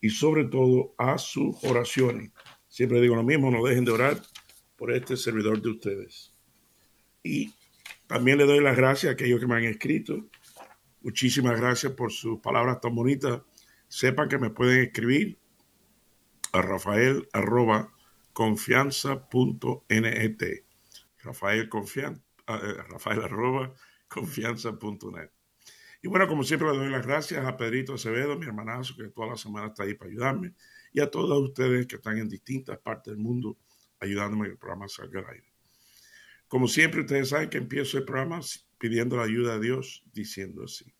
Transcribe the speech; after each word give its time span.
y 0.00 0.10
sobre 0.10 0.44
todo 0.44 0.94
a 0.98 1.18
sus 1.18 1.56
oraciones. 1.64 2.30
Siempre 2.68 3.00
digo 3.00 3.16
lo 3.16 3.22
mismo, 3.22 3.50
no 3.50 3.64
dejen 3.64 3.84
de 3.84 3.92
orar 3.92 4.20
por 4.76 4.92
este 4.92 5.16
servidor 5.16 5.62
de 5.62 5.70
ustedes. 5.70 6.34
Y 7.22 7.54
también 8.06 8.38
le 8.38 8.44
doy 8.44 8.60
las 8.60 8.76
gracias 8.76 9.10
a 9.10 9.14
aquellos 9.14 9.40
que 9.40 9.46
me 9.46 9.56
han 9.56 9.64
escrito. 9.64 10.26
Muchísimas 11.00 11.58
gracias 11.58 11.92
por 11.92 12.12
sus 12.12 12.40
palabras 12.40 12.80
tan 12.80 12.94
bonitas. 12.94 13.40
Sepan 13.88 14.28
que 14.28 14.38
me 14.38 14.50
pueden 14.50 14.82
escribir 14.82 15.38
a 16.52 16.62
rafael 16.62 17.28
arroba 17.32 17.92
confianza.net. 18.32 20.64
Rafael, 21.22 21.68
confian, 21.68 22.22
eh, 22.46 22.74
Rafael 22.88 23.22
arroba 23.22 23.74
confianza.net. 24.08 25.35
Y 26.06 26.08
bueno, 26.08 26.28
como 26.28 26.44
siempre, 26.44 26.70
le 26.70 26.78
doy 26.78 26.88
las 26.88 27.04
gracias 27.04 27.44
a 27.44 27.56
Pedrito 27.56 27.94
Acevedo, 27.94 28.38
mi 28.38 28.46
hermanazo, 28.46 28.94
que 28.96 29.08
toda 29.08 29.26
la 29.26 29.36
semana 29.36 29.66
está 29.66 29.82
ahí 29.82 29.94
para 29.94 30.08
ayudarme, 30.08 30.54
y 30.92 31.00
a 31.00 31.10
todos 31.10 31.36
ustedes 31.42 31.88
que 31.88 31.96
están 31.96 32.16
en 32.18 32.28
distintas 32.28 32.78
partes 32.78 33.12
del 33.12 33.20
mundo 33.20 33.58
ayudándome 33.98 34.46
a 34.46 34.50
el 34.50 34.56
programa 34.56 34.86
salga 34.86 35.18
al 35.18 35.30
aire. 35.30 35.52
Como 36.46 36.68
siempre, 36.68 37.00
ustedes 37.00 37.30
saben 37.30 37.50
que 37.50 37.58
empiezo 37.58 37.98
el 37.98 38.04
programa 38.04 38.38
pidiendo 38.78 39.16
la 39.16 39.24
ayuda 39.24 39.54
a 39.54 39.58
Dios, 39.58 40.04
diciendo 40.12 40.62
así. 40.62 40.94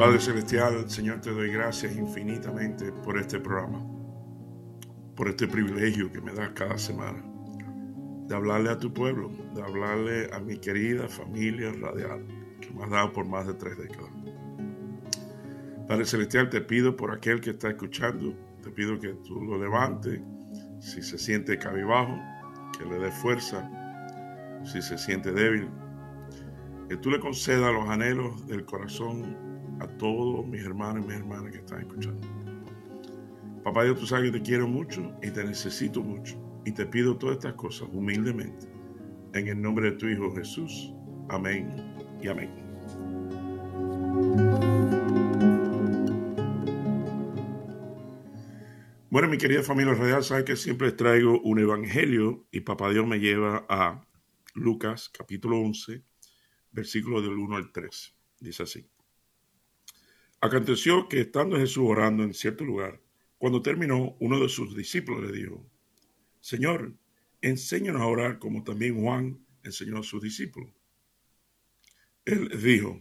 Padre 0.00 0.18
Celestial, 0.18 0.88
Señor, 0.88 1.20
te 1.20 1.30
doy 1.30 1.52
gracias 1.52 1.94
infinitamente 1.94 2.90
por 2.90 3.18
este 3.18 3.38
programa, 3.38 3.84
por 5.14 5.28
este 5.28 5.46
privilegio 5.46 6.10
que 6.10 6.22
me 6.22 6.32
das 6.32 6.52
cada 6.54 6.78
semana, 6.78 7.22
de 8.26 8.34
hablarle 8.34 8.70
a 8.70 8.78
tu 8.78 8.90
pueblo, 8.94 9.30
de 9.54 9.60
hablarle 9.60 10.30
a 10.32 10.40
mi 10.40 10.56
querida 10.56 11.06
familia 11.06 11.70
radial, 11.78 12.26
que 12.62 12.70
me 12.70 12.84
has 12.84 12.88
dado 12.88 13.12
por 13.12 13.26
más 13.26 13.46
de 13.46 13.52
tres 13.52 13.76
décadas. 13.76 14.10
Padre 15.86 16.06
Celestial, 16.06 16.48
te 16.48 16.62
pido 16.62 16.96
por 16.96 17.12
aquel 17.12 17.42
que 17.42 17.50
está 17.50 17.68
escuchando, 17.68 18.34
te 18.62 18.70
pido 18.70 18.98
que 18.98 19.10
tú 19.28 19.38
lo 19.42 19.58
levantes, 19.58 20.18
si 20.78 21.02
se 21.02 21.18
siente 21.18 21.58
cabibajo, 21.58 22.18
que 22.78 22.86
le 22.86 22.98
dé 22.98 23.10
fuerza, 23.10 23.70
si 24.64 24.80
se 24.80 24.96
siente 24.96 25.30
débil, 25.30 25.68
que 26.88 26.96
tú 26.96 27.10
le 27.10 27.20
concedas 27.20 27.70
los 27.70 27.86
anhelos 27.90 28.46
del 28.46 28.64
corazón 28.64 29.49
a 29.80 29.86
todos 29.98 30.46
mis 30.46 30.62
hermanos 30.62 31.04
y 31.04 31.08
mis 31.08 31.16
hermanas 31.16 31.52
que 31.52 31.58
están 31.58 31.80
escuchando. 31.80 32.26
Papá 33.64 33.84
Dios, 33.84 33.98
tú 33.98 34.06
sabes 34.06 34.30
que 34.30 34.38
te 34.38 34.44
quiero 34.44 34.68
mucho 34.68 35.12
y 35.22 35.30
te 35.30 35.44
necesito 35.44 36.02
mucho. 36.02 36.36
Y 36.64 36.72
te 36.72 36.86
pido 36.86 37.16
todas 37.16 37.36
estas 37.36 37.54
cosas 37.54 37.88
humildemente. 37.92 38.68
En 39.32 39.48
el 39.48 39.60
nombre 39.60 39.90
de 39.90 39.96
tu 39.96 40.06
Hijo 40.06 40.34
Jesús. 40.34 40.92
Amén 41.28 41.74
y 42.22 42.28
amén. 42.28 42.50
Bueno, 49.10 49.28
mi 49.28 49.38
querida 49.38 49.62
familia 49.62 49.94
real, 49.94 50.22
sabes 50.22 50.44
que 50.44 50.56
siempre 50.56 50.92
traigo 50.92 51.40
un 51.40 51.58
evangelio 51.58 52.46
y 52.52 52.60
papá 52.60 52.90
Dios 52.90 53.06
me 53.06 53.18
lleva 53.18 53.66
a 53.68 54.06
Lucas 54.54 55.08
capítulo 55.08 55.58
11, 55.58 56.04
versículo 56.70 57.20
del 57.20 57.32
1 57.32 57.56
al 57.56 57.72
3. 57.72 58.14
Dice 58.40 58.62
así. 58.62 58.86
Aconteció 60.42 61.06
que 61.06 61.20
estando 61.20 61.58
Jesús 61.58 61.84
orando 61.86 62.22
en 62.22 62.32
cierto 62.32 62.64
lugar, 62.64 62.98
cuando 63.36 63.60
terminó, 63.60 64.16
uno 64.20 64.40
de 64.40 64.48
sus 64.48 64.74
discípulos 64.74 65.30
le 65.30 65.36
dijo, 65.36 65.66
Señor, 66.40 66.94
enséñanos 67.42 68.00
a 68.00 68.06
orar 68.06 68.38
como 68.38 68.64
también 68.64 68.98
Juan 68.98 69.44
enseñó 69.62 69.98
a 69.98 70.02
sus 70.02 70.22
discípulos. 70.22 70.70
Él 72.24 72.50
dijo, 72.62 73.00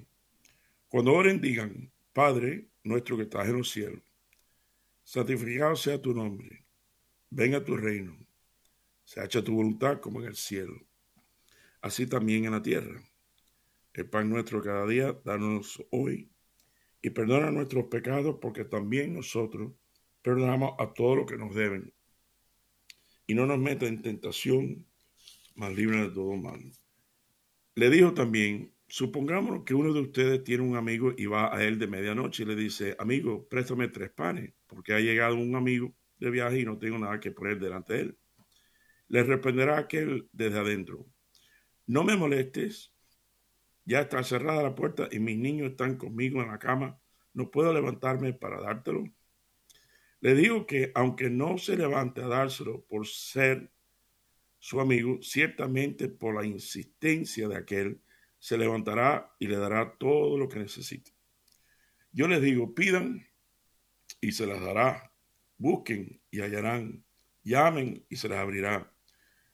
cuando 0.89 1.13
oren 1.13 1.39
digan, 1.39 1.89
Padre 2.11 2.67
nuestro 2.83 3.15
que 3.15 3.23
estás 3.23 3.47
en 3.47 3.57
los 3.57 3.69
cielos, 3.69 4.01
santificado 5.03 5.77
sea 5.77 6.01
tu 6.01 6.13
nombre, 6.13 6.65
venga 7.29 7.63
tu 7.63 7.77
reino, 7.77 8.17
se 9.05 9.21
hacha 9.21 9.41
tu 9.41 9.55
voluntad 9.55 10.01
como 10.01 10.19
en 10.19 10.27
el 10.27 10.35
cielo, 10.35 10.81
así 11.81 12.05
también 12.05 12.45
en 12.45 12.51
la 12.51 12.61
tierra. 12.61 13.01
El 13.93 14.09
pan 14.09 14.29
nuestro 14.29 14.61
cada 14.61 14.85
día, 14.85 15.17
danos 15.23 15.81
hoy 15.89 16.29
y 17.01 17.09
perdona 17.11 17.51
nuestros 17.51 17.85
pecados 17.85 18.37
porque 18.41 18.65
también 18.65 19.13
nosotros 19.13 19.71
perdonamos 20.21 20.73
a 20.79 20.93
todos 20.93 21.17
los 21.17 21.25
que 21.25 21.37
nos 21.37 21.55
deben. 21.55 21.93
Y 23.27 23.35
no 23.35 23.45
nos 23.45 23.59
meta 23.59 23.85
en 23.85 24.01
tentación, 24.01 24.85
mas 25.55 25.73
libre 25.73 26.01
de 26.01 26.09
todo 26.09 26.35
mal. 26.35 26.59
Le 27.75 27.89
dijo 27.89 28.13
también, 28.13 28.73
supongamos 28.87 29.63
que 29.63 29.73
uno 29.73 29.93
de 29.93 30.01
ustedes 30.01 30.43
tiene 30.43 30.63
un 30.63 30.75
amigo 30.75 31.13
y 31.15 31.27
va 31.27 31.55
a 31.55 31.63
él 31.63 31.77
de 31.79 31.87
medianoche 31.87 32.43
y 32.43 32.47
le 32.47 32.55
dice, 32.55 32.95
amigo, 32.99 33.47
préstame 33.47 33.87
tres 33.87 34.09
panes, 34.09 34.53
porque 34.67 34.93
ha 34.93 34.99
llegado 34.99 35.35
un 35.35 35.55
amigo 35.55 35.93
de 36.17 36.31
viaje 36.31 36.59
y 36.59 36.65
no 36.65 36.77
tengo 36.77 36.97
nada 36.97 37.19
que 37.19 37.31
poner 37.31 37.59
delante 37.59 37.93
de 37.93 37.99
él. 38.01 38.17
Le 39.07 39.23
responderá 39.23 39.77
aquel 39.77 40.27
desde 40.31 40.59
adentro, 40.59 41.07
no 41.87 42.03
me 42.03 42.15
molestes, 42.15 42.93
ya 43.89 44.01
está 44.01 44.23
cerrada 44.23 44.61
la 44.61 44.75
puerta 44.75 45.09
y 45.11 45.17
mis 45.17 45.35
niños 45.35 45.71
están 45.71 45.97
conmigo 45.97 46.43
en 46.43 46.49
la 46.49 46.59
cama. 46.59 47.01
No 47.33 47.49
puedo 47.49 47.73
levantarme 47.73 48.33
para 48.33 48.61
dártelo. 48.61 49.03
Le 50.21 50.35
digo 50.35 50.67
que 50.67 50.91
aunque 50.93 51.31
no 51.31 51.57
se 51.57 51.75
levante 51.75 52.21
a 52.21 52.27
dárselo 52.27 52.85
por 52.85 53.07
ser 53.07 53.71
su 54.59 54.79
amigo, 54.79 55.17
ciertamente 55.23 56.07
por 56.07 56.35
la 56.35 56.45
insistencia 56.45 57.47
de 57.47 57.57
aquel, 57.57 57.99
se 58.37 58.59
levantará 58.59 59.33
y 59.39 59.47
le 59.47 59.57
dará 59.57 59.95
todo 59.97 60.37
lo 60.37 60.47
que 60.47 60.59
necesite. 60.59 61.11
Yo 62.11 62.27
les 62.27 62.43
digo, 62.43 62.75
pidan 62.75 63.25
y 64.21 64.33
se 64.33 64.45
las 64.45 64.61
dará, 64.61 65.11
busquen 65.57 66.21
y 66.29 66.41
hallarán, 66.41 67.03
llamen 67.43 68.05
y 68.07 68.17
se 68.17 68.29
les 68.29 68.37
abrirá, 68.37 68.93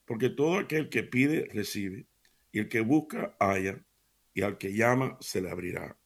porque 0.03 0.28
todo 0.28 0.57
aquel 0.57 0.90
que 0.90 1.03
pide 1.03 1.47
recibe, 1.53 2.06
y 2.51 2.59
el 2.59 2.68
que 2.68 2.81
busca 2.81 3.38
halla, 3.40 3.84
y 4.35 4.44
al 4.44 4.59
que 4.59 4.73
llama 4.73 5.18
se 5.22 5.41
le 5.41 5.50
abrirá. 5.50 5.97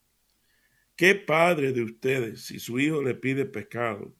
¿Qué 0.95 1.15
padre 1.15 1.73
de 1.73 1.81
ustedes, 1.81 2.45
si 2.45 2.59
su 2.59 2.79
hijo 2.79 3.01
le 3.01 3.15
pide 3.15 3.45
pescado, 3.45 4.15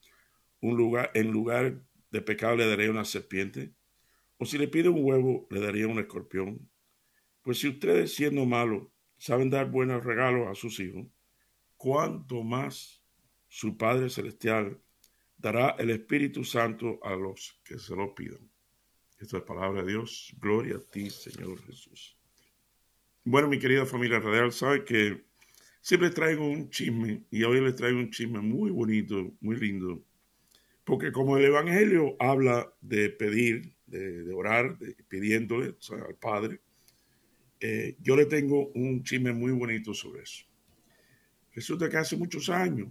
lugar, 0.62 1.12
en 1.14 1.32
lugar 1.32 1.82
de 2.10 2.22
pescado 2.22 2.58
le 2.58 2.68
daría 2.68 2.90
una 2.90 3.06
serpiente? 3.06 3.74
¿O 4.38 4.46
si 4.46 4.58
le 4.58 4.68
pide 4.68 4.90
un 4.90 5.04
huevo, 5.04 5.48
le 5.52 5.62
daría 5.62 5.88
un 5.88 6.00
escorpión? 6.00 6.70
Pues 7.44 7.60
si 7.60 7.68
ustedes, 7.68 8.16
siendo 8.16 8.46
malos, 8.46 8.88
saben 9.18 9.50
dar 9.50 9.70
buenos 9.70 10.04
regalos 10.04 10.48
a 10.48 10.56
sus 10.56 10.80
hijos, 10.80 11.06
¿cuánto 11.78 12.44
más 12.44 13.04
su 13.48 13.78
Padre 13.78 14.10
Celestial 14.10 14.82
dará 15.38 15.76
el 15.78 15.92
Espíritu 15.92 16.44
Santo 16.44 17.00
a 17.04 17.16
los 17.16 17.60
que 17.64 17.78
se 17.78 17.96
lo 17.96 18.16
pidan? 18.16 18.50
Esta 19.20 19.38
es 19.38 19.44
palabra 19.44 19.84
de 19.84 19.92
Dios. 19.92 20.34
Gloria 20.40 20.78
a 20.78 20.80
ti, 20.80 21.10
Señor 21.10 21.62
Jesús. 21.66 22.19
Bueno, 23.26 23.50
mi 23.50 23.60
querida 23.60 23.86
familia 23.86 24.20
radial, 24.20 24.54
sabe 24.54 24.86
que 24.86 25.26
siempre 25.82 26.10
traigo 26.10 26.48
un 26.48 26.70
chisme 26.70 27.26
y 27.30 27.44
hoy 27.44 27.60
les 27.60 27.76
traigo 27.76 28.00
un 28.00 28.10
chisme 28.10 28.40
muy 28.40 28.72
bonito, 28.72 29.36
muy 29.42 29.58
lindo. 29.58 30.04
Porque 30.86 31.12
como 31.12 31.38
el 31.38 31.46
Evangelio 31.46 32.16
habla 32.18 32.74
de 32.82 33.10
pedir, 33.10 33.76
de, 33.86 34.34
orar, 34.34 34.78
pidiéndole 35.10 35.76
al 36.08 36.16
Padre, 36.16 36.62
eh, 37.60 37.98
yo 38.00 38.16
le 38.16 38.26
tengo 38.26 38.70
un 38.70 39.04
chisme 39.04 39.34
muy 39.34 39.52
bonito 39.52 39.94
sobre 39.94 40.24
eso. 40.24 40.46
Resulta 41.54 41.90
que 41.90 41.98
hace 41.98 42.16
muchos 42.16 42.50
años, 42.50 42.88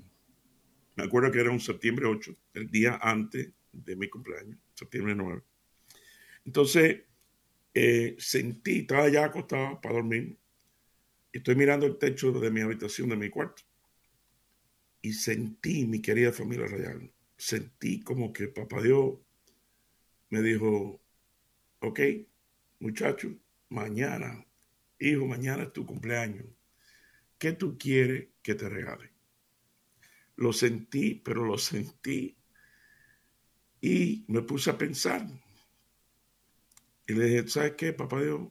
me 0.94 1.04
acuerdo 1.04 1.32
que 1.32 1.40
era 1.40 1.50
un 1.50 1.60
septiembre 1.60 2.06
8, 2.06 2.36
el 2.52 2.70
día 2.70 2.98
antes 3.00 3.50
de 3.72 3.96
mi 3.96 4.08
cumpleaños, 4.08 4.58
septiembre 4.74 5.14
9. 5.14 5.42
Entonces, 6.44 7.07
eh, 7.74 8.16
sentí, 8.18 8.80
estaba 8.80 9.08
ya 9.08 9.24
acostado 9.24 9.80
para 9.80 9.96
dormir, 9.96 10.36
y 11.32 11.38
estoy 11.38 11.54
mirando 11.54 11.86
el 11.86 11.98
techo 11.98 12.32
de 12.32 12.50
mi 12.50 12.60
habitación, 12.60 13.08
de 13.08 13.16
mi 13.16 13.28
cuarto, 13.30 13.62
y 15.02 15.12
sentí, 15.12 15.86
mi 15.86 16.00
querida 16.00 16.32
familia 16.32 16.66
real, 16.66 17.10
sentí 17.36 18.00
como 18.00 18.32
que 18.32 18.48
Papá 18.48 18.82
Dios 18.82 19.14
me 20.30 20.42
dijo, 20.42 21.00
ok, 21.80 22.00
muchacho, 22.80 23.34
mañana, 23.68 24.44
hijo, 24.98 25.26
mañana 25.26 25.64
es 25.64 25.72
tu 25.72 25.86
cumpleaños. 25.86 26.46
¿Qué 27.38 27.52
tú 27.52 27.78
quieres 27.78 28.28
que 28.42 28.54
te 28.54 28.68
regale? 28.68 29.12
Lo 30.36 30.52
sentí, 30.52 31.14
pero 31.14 31.44
lo 31.44 31.56
sentí. 31.56 32.36
Y 33.80 34.24
me 34.28 34.42
puse 34.42 34.70
a 34.70 34.78
pensar. 34.78 35.26
Y 37.08 37.14
le 37.14 37.24
dije, 37.24 37.48
¿sabes 37.48 37.72
qué, 37.72 37.94
papá 37.94 38.20
Dios? 38.22 38.42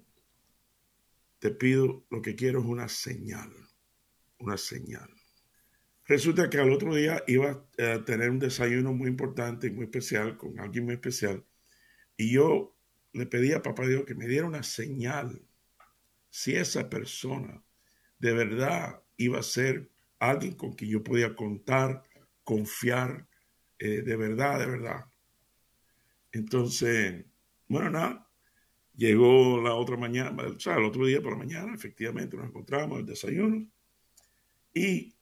Te 1.38 1.52
pido, 1.52 2.08
lo 2.10 2.24
que 2.24 2.36
quiero 2.36 2.60
es 2.60 2.66
una 2.66 2.90
señal. 2.90 3.54
Una 4.40 4.58
señal. 4.58 5.10
Resulta 6.06 6.50
que 6.50 6.58
al 6.58 6.72
otro 6.72 6.96
día 6.96 7.24
iba 7.28 7.64
a 7.78 8.04
tener 8.04 8.32
un 8.32 8.40
desayuno 8.40 8.94
muy 8.94 9.10
importante, 9.10 9.70
muy 9.70 9.84
especial, 9.86 10.38
con 10.38 10.60
alguien 10.60 10.86
muy 10.86 10.96
especial. 10.96 11.46
Y 12.18 12.32
yo 12.32 12.76
le 13.14 13.28
pedí 13.28 13.54
a 13.54 13.62
papá 13.62 13.86
Dios 13.86 14.06
que 14.06 14.16
me 14.16 14.26
diera 14.26 14.48
una 14.48 14.64
señal 14.64 15.40
si 16.32 16.56
esa 16.56 16.90
persona 16.90 17.64
de 18.18 18.34
verdad 18.34 19.04
iba 19.18 19.38
a 19.38 19.44
ser 19.44 19.92
alguien 20.18 20.56
con 20.56 20.74
quien 20.74 20.90
yo 20.90 21.04
podía 21.04 21.36
contar, 21.36 22.02
confiar, 22.44 23.28
eh, 23.78 24.02
de 24.02 24.16
verdad, 24.16 24.60
de 24.60 24.66
verdad. 24.66 25.06
Entonces, 26.32 27.24
bueno, 27.68 27.92
nada, 27.92 28.27
llegó 28.98 29.62
la 29.62 29.76
otra 29.76 29.96
mañana, 29.96 30.36
o 30.44 30.60
sea, 30.60 30.76
el 30.76 30.84
otro 30.86 31.06
día 31.06 31.22
por 31.22 31.34
la 31.34 31.38
mañana, 31.38 31.74
efectivamente 31.74 32.36
nos 32.36 32.48
encontramos 32.48 33.00
el 33.00 33.06
desayuno 33.06 33.66
y 34.74 35.14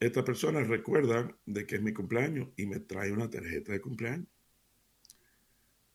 esta 0.00 0.24
persona 0.24 0.60
recuerda 0.62 1.36
de 1.44 1.66
que 1.66 1.76
es 1.76 1.82
mi 1.82 1.92
cumpleaños 1.92 2.48
y 2.56 2.66
me 2.66 2.80
trae 2.80 3.12
una 3.12 3.28
tarjeta 3.28 3.72
de 3.72 3.80
cumpleaños. 3.80 4.28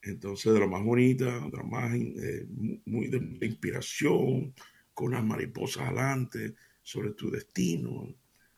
Entonces, 0.02 0.52
de 0.52 0.60
lo 0.60 0.68
más 0.68 0.84
bonita, 0.84 1.40
de 1.40 1.56
lo 1.56 1.64
más 1.64 1.94
eh, 1.94 2.46
muy 2.84 3.08
de 3.08 3.46
inspiración, 3.46 4.54
con 4.92 5.08
unas 5.08 5.24
mariposas 5.24 5.84
adelante, 5.84 6.54
sobre 6.82 7.12
tu 7.12 7.30
destino. 7.30 8.14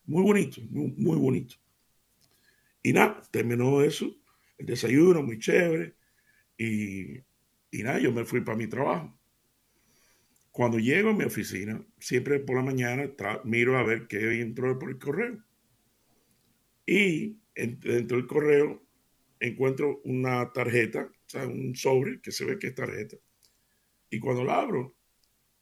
Muy 0.07 0.23
bonito, 0.25 0.61
muy, 0.69 0.93
muy 0.97 1.17
bonito. 1.17 1.55
Y 2.83 2.93
nada, 2.93 3.23
terminó 3.31 3.83
eso, 3.83 4.13
el 4.59 4.67
desayuno, 4.67 5.23
muy 5.23 5.39
chévere. 5.39 5.95
Y, 6.59 7.21
y 7.77 7.83
nada, 7.83 7.99
yo 7.99 8.13
me 8.13 8.25
fui 8.25 8.41
para 8.41 8.57
mi 8.57 8.67
trabajo. 8.67 9.19
Cuando 10.51 10.79
llego 10.79 11.11
a 11.11 11.15
mi 11.15 11.25
oficina, 11.25 11.85
siempre 11.99 12.41
por 12.41 12.57
la 12.57 12.63
mañana 12.63 13.11
miro 13.45 13.77
a 13.77 13.83
ver 13.83 14.07
qué 14.07 14.41
entró 14.41 14.79
por 14.79 14.89
el 14.89 14.99
correo. 14.99 15.45
Y 16.87 17.39
dentro 17.55 18.17
del 18.17 18.27
correo 18.27 18.83
encuentro 19.39 20.01
una 20.05 20.53
tarjeta, 20.53 21.11
o 21.13 21.29
sea, 21.29 21.47
un 21.47 21.75
sobre 21.75 22.21
que 22.23 22.33
se 22.33 22.47
ve 22.47 22.59
que 22.59 22.69
es 22.69 22.75
tarjeta. 22.75 23.17
Y 24.09 24.19
cuando 24.19 24.45
la 24.45 24.61
abro, 24.61 24.97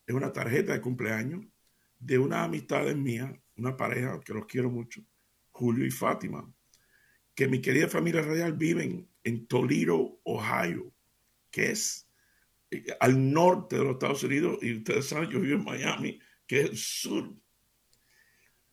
es 0.07 0.15
una 0.15 0.33
tarjeta 0.33 0.75
de 0.75 0.81
cumpleaños 0.81 1.45
de 1.99 2.19
una 2.19 2.45
amistad 2.45 2.95
mía, 2.95 3.37
una 3.57 3.77
pareja 3.77 4.21
que 4.21 4.35
los 4.35 4.47
quiero 4.47 4.71
mucho, 4.71 5.03
Julio 5.51 5.87
y 5.87 5.91
Fátima, 5.91 6.49
que 7.35 7.49
mi 7.49 7.61
querida 7.61 7.89
familia 7.89 8.23
radial 8.23 8.53
viven 8.53 9.09
en 9.25 9.47
Toledo, 9.47 10.21
Ohio, 10.23 10.93
que 11.51 11.71
es 11.71 12.04
al 13.01 13.33
norte 13.33 13.77
de 13.77 13.85
los 13.85 13.93
Estados 13.93 14.23
Unidos, 14.23 14.59
y 14.63 14.79
ustedes 14.79 15.09
saben, 15.09 15.31
yo 15.31 15.41
vivo 15.41 15.59
en 15.59 15.65
Miami, 15.65 16.21
que 16.47 16.61
es 16.61 16.71
el 16.71 16.77
sur. 16.77 17.35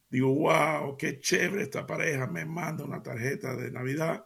Digo, 0.09 0.33
wow, 0.33 0.98
qué 0.98 1.19
chévere 1.19 1.63
esta 1.63 1.86
pareja, 1.88 2.27
me 2.27 2.45
manda 2.45 2.83
una 2.83 3.01
tarjeta 3.01 3.56
de 3.56 3.71
Navidad 3.71 4.25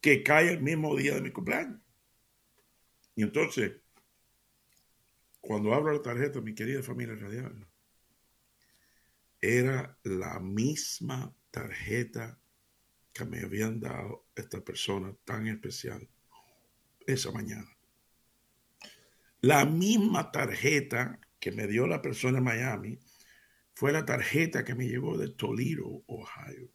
que 0.00 0.22
cae 0.22 0.52
el 0.52 0.62
mismo 0.62 0.94
día 0.96 1.14
de 1.14 1.20
mi 1.20 1.32
cumpleaños. 1.32 1.80
Y 3.16 3.22
entonces, 3.22 3.72
cuando 5.40 5.74
abro 5.74 5.92
la 5.92 6.02
tarjeta, 6.02 6.40
mi 6.40 6.54
querida 6.54 6.82
familia 6.82 7.16
radial, 7.16 7.66
era 9.40 9.98
la 10.04 10.38
misma 10.40 11.34
tarjeta 11.50 12.38
que 13.12 13.24
me 13.24 13.40
habían 13.40 13.80
dado 13.80 14.26
esta 14.34 14.62
persona 14.62 15.14
tan 15.24 15.46
especial 15.46 16.06
esa 17.06 17.32
mañana. 17.32 17.75
La 19.40 19.64
misma 19.64 20.30
tarjeta 20.32 21.20
que 21.38 21.52
me 21.52 21.66
dio 21.66 21.86
la 21.86 22.02
persona 22.02 22.38
en 22.38 22.44
Miami 22.44 22.98
fue 23.74 23.92
la 23.92 24.04
tarjeta 24.06 24.64
que 24.64 24.74
me 24.74 24.88
llegó 24.88 25.18
de 25.18 25.28
Toledo, 25.28 26.02
Ohio. 26.06 26.70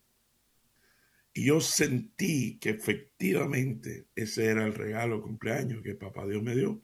Y 1.33 1.45
yo 1.45 1.61
sentí 1.61 2.59
que 2.59 2.71
efectivamente 2.71 4.07
ese 4.15 4.45
era 4.45 4.65
el 4.65 4.73
regalo 4.73 5.17
de 5.17 5.23
cumpleaños 5.23 5.81
que 5.81 5.95
papá 5.95 6.27
Dios 6.27 6.43
me 6.43 6.55
dio, 6.55 6.83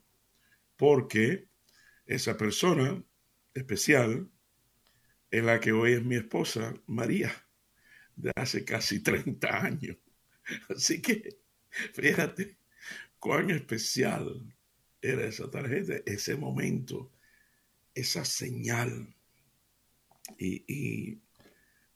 porque 0.76 1.48
esa 2.06 2.36
persona 2.36 3.02
especial 3.54 4.30
es 5.30 5.44
la 5.44 5.60
que 5.60 5.72
hoy 5.72 5.92
es 5.92 6.04
mi 6.04 6.16
esposa, 6.16 6.74
María, 6.86 7.32
de 8.16 8.32
hace 8.34 8.64
casi 8.64 9.02
30 9.02 9.64
años. 9.64 9.98
Así 10.68 11.02
que, 11.02 11.38
fíjate 11.92 12.58
cuán 13.18 13.50
especial 13.50 14.57
era 15.00 15.26
esa 15.26 15.50
tarjeta, 15.50 15.94
ese 16.06 16.36
momento, 16.36 17.12
esa 17.94 18.24
señal. 18.24 19.14
Y, 20.38 20.64
y, 20.66 21.20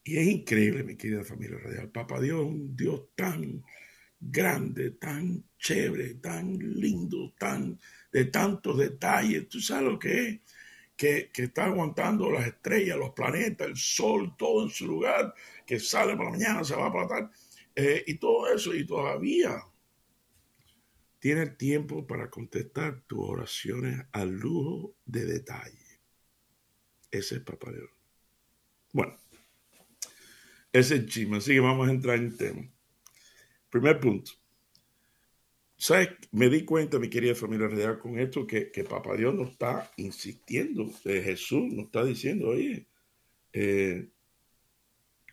es 0.05 0.27
increíble, 0.27 0.83
mi 0.83 0.95
querida 0.95 1.23
familia 1.23 1.57
radial. 1.59 1.89
Papá 1.89 2.19
Dios 2.19 2.43
un 2.43 2.75
Dios 2.75 3.09
tan 3.15 3.63
grande, 4.19 4.91
tan 4.91 5.43
chévere, 5.57 6.15
tan 6.15 6.57
lindo, 6.57 7.33
tan 7.37 7.79
de 8.11 8.25
tantos 8.25 8.77
detalles. 8.77 9.47
¿Tú 9.49 9.59
sabes 9.59 9.91
lo 9.91 9.99
que 9.99 10.27
es? 10.27 10.39
Que, 10.95 11.29
está 11.33 11.65
aguantando 11.65 12.29
las 12.29 12.47
estrellas, 12.47 12.97
los 12.97 13.11
planetas, 13.11 13.67
el 13.67 13.75
sol, 13.75 14.35
todo 14.37 14.63
en 14.63 14.69
su 14.69 14.87
lugar, 14.87 15.33
que 15.65 15.79
sale 15.79 16.15
por 16.15 16.25
la 16.25 16.31
mañana, 16.31 16.63
se 16.63 16.75
va 16.75 16.91
por 16.91 17.03
la 17.03 17.07
tarde, 17.07 17.29
eh, 17.75 18.03
y 18.07 18.15
todo 18.15 18.53
eso, 18.53 18.73
y 18.73 18.85
todavía 18.85 19.63
tiene 21.23 21.45
tiempo 21.47 22.05
para 22.05 22.29
contestar 22.29 23.01
tus 23.07 23.19
oraciones 23.21 23.97
al 24.11 24.31
lujo 24.31 24.97
de 25.05 25.23
detalle. 25.23 26.01
Ese 27.09 27.35
es 27.35 27.41
Papá 27.43 27.71
Dios. 27.71 27.89
Bueno, 28.91 29.15
ese 30.73 30.97
es 30.97 31.05
chisme, 31.05 31.37
así 31.37 31.53
que 31.53 31.61
vamos 31.61 31.87
a 31.87 31.91
entrar 31.91 32.17
en 32.19 32.35
tema. 32.35 32.69
Primer 33.69 34.01
punto. 34.01 34.33
¿Sabes? 35.77 36.09
Me 36.33 36.49
di 36.49 36.65
cuenta, 36.65 36.99
mi 36.99 37.09
querida 37.09 37.35
familia 37.35 37.69
real, 37.69 37.99
con 37.99 38.19
esto 38.19 38.45
que, 38.45 38.69
que 38.69 38.83
Papá 38.83 39.15
Dios 39.15 39.33
nos 39.33 39.51
está 39.51 39.89
insistiendo. 39.95 40.91
Eh, 41.05 41.21
Jesús 41.21 41.71
nos 41.71 41.85
está 41.85 42.03
diciendo, 42.03 42.49
oye, 42.49 42.89
eh, 43.53 44.09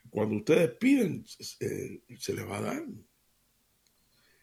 cuando 0.08 0.36
ustedes 0.36 0.70
piden, 0.78 1.24
eh, 1.58 2.00
se 2.16 2.32
les 2.32 2.48
va 2.48 2.58
a 2.58 2.62
dar. 2.62 2.84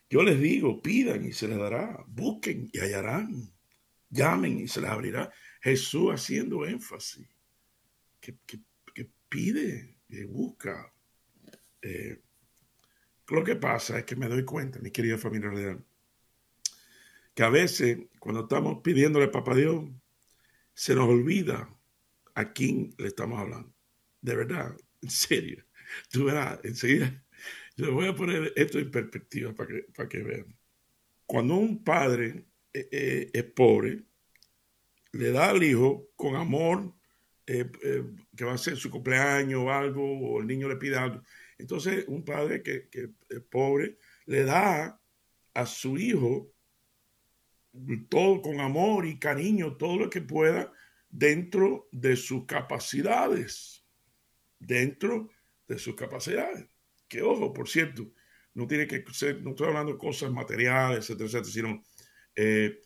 Yo 0.10 0.24
les 0.24 0.40
digo, 0.40 0.82
pidan 0.82 1.26
y 1.26 1.34
se 1.34 1.48
les 1.48 1.58
dará, 1.58 2.04
busquen 2.08 2.70
y 2.72 2.80
hallarán, 2.80 3.52
llamen 4.10 4.60
y 4.60 4.68
se 4.68 4.82
les 4.82 4.90
abrirá. 4.90 5.32
Jesús 5.62 6.14
haciendo 6.14 6.66
énfasis, 6.66 7.28
que, 8.20 8.38
pide, 9.30 9.98
y 10.08 10.24
busca. 10.24 10.94
Lo 13.28 13.44
que 13.44 13.56
pasa 13.58 14.00
es 14.00 14.06
que 14.06 14.16
me 14.16 14.30
doy 14.30 14.46
cuenta, 14.46 14.80
mi 14.80 14.92
querida 14.92 15.18
familia 15.18 15.50
real, 15.50 15.86
que 17.36 17.44
a 17.44 17.50
veces 17.50 18.00
cuando 18.20 18.44
estamos 18.44 18.82
pidiéndole 18.82 19.26
a 19.26 19.32
Papá 19.32 19.54
Dios, 19.54 19.86
se 20.74 20.96
nos 20.96 21.10
olvida 21.10 21.70
a 22.34 22.54
quién 22.54 22.96
le 22.98 23.08
estamos 23.08 23.40
hablando. 23.40 23.74
De 24.22 24.36
verdad, 24.36 24.78
en 25.02 25.10
serio. 25.10 25.66
Tú 26.10 26.26
verás, 26.26 26.60
enseguida, 26.64 27.24
yo 27.78 27.94
voy 27.94 28.08
a 28.08 28.16
poner 28.16 28.54
esto 28.56 28.80
en 28.80 28.92
perspectiva 28.92 29.54
para 29.54 29.70
que, 29.70 29.84
para 29.96 30.10
que 30.10 30.24
vean. 30.24 30.58
Cuando 31.26 31.56
un 31.56 31.84
padre 31.84 32.46
eh, 32.74 32.90
eh, 32.92 33.32
es 33.34 33.44
pobre, 33.44 34.04
le 35.12 35.32
da 35.32 35.50
al 35.50 35.64
hijo 35.64 36.10
con 36.16 36.36
amor, 36.36 36.94
eh, 37.46 37.70
que 38.36 38.44
va 38.44 38.54
a 38.54 38.58
ser 38.58 38.76
su 38.76 38.90
cumpleaños 38.90 39.62
o 39.62 39.72
algo, 39.72 40.04
o 40.04 40.42
el 40.42 40.48
niño 40.48 40.68
le 40.68 40.76
pide 40.76 40.98
algo, 40.98 41.22
entonces, 41.58 42.06
un 42.08 42.24
padre 42.24 42.62
que, 42.62 42.90
es 42.92 43.42
pobre 43.50 43.98
le 44.26 44.44
da 44.44 45.02
a 45.54 45.66
su 45.66 45.98
hijo 45.98 46.54
todo 48.10 48.42
con 48.42 48.60
amor 48.60 49.06
y 49.06 49.20
cariño, 49.20 49.78
todo 49.78 49.98
lo 49.98 50.10
que 50.10 50.22
pueda 50.22 50.72
dentro 51.10 51.88
de 51.92 52.16
sus 52.16 52.46
capacidades. 52.46 53.86
Dentro 54.60 55.30
de 55.68 55.78
sus 55.78 55.96
capacidades. 55.96 56.66
Que 57.08 57.22
ojo, 57.22 57.54
por 57.54 57.68
cierto, 57.70 58.12
no 58.54 58.68
tiene 58.68 58.88
que 58.88 59.04
ser, 59.12 59.42
no 59.44 59.52
estoy 59.52 59.68
hablando 59.68 59.94
de 59.94 59.98
cosas 59.98 60.32
materiales, 60.32 61.00
etcétera, 61.00 61.28
etcétera, 61.28 61.52
sino, 61.52 61.84
eh, 62.36 62.82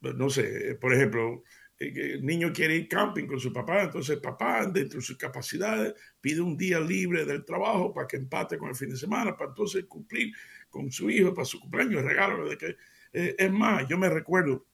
no 0.00 0.30
sé, 0.30 0.76
por 0.80 0.92
ejemplo, 0.92 1.42
el 1.78 2.24
niño 2.24 2.52
quiere 2.52 2.76
ir 2.76 2.88
camping 2.88 3.26
con 3.26 3.40
su 3.40 3.52
papá, 3.52 3.82
entonces 3.82 4.16
el 4.16 4.22
papá, 4.22 4.66
dentro 4.66 5.00
de 5.00 5.04
sus 5.04 5.16
capacidades, 5.16 5.94
pide 6.20 6.40
un 6.40 6.56
día 6.56 6.78
libre 6.78 7.24
del 7.24 7.44
trabajo 7.44 7.92
para 7.92 8.06
que 8.06 8.16
empate 8.16 8.56
con 8.58 8.68
el 8.68 8.74
fin 8.74 8.90
de 8.90 8.96
semana, 8.96 9.36
para 9.36 9.50
entonces 9.50 9.84
cumplir 9.86 10.32
con 10.70 10.90
su 10.90 11.10
hijo 11.10 11.34
para 11.34 11.44
su 11.44 11.60
cumpleaños, 11.60 12.02
regalo 12.02 12.48
de 12.48 12.58
que 12.58 12.76
eh, 13.12 13.36
es 13.38 13.52
más, 13.52 13.86
yo 13.88 13.96
me 13.98 14.08
recuerdo 14.08 14.66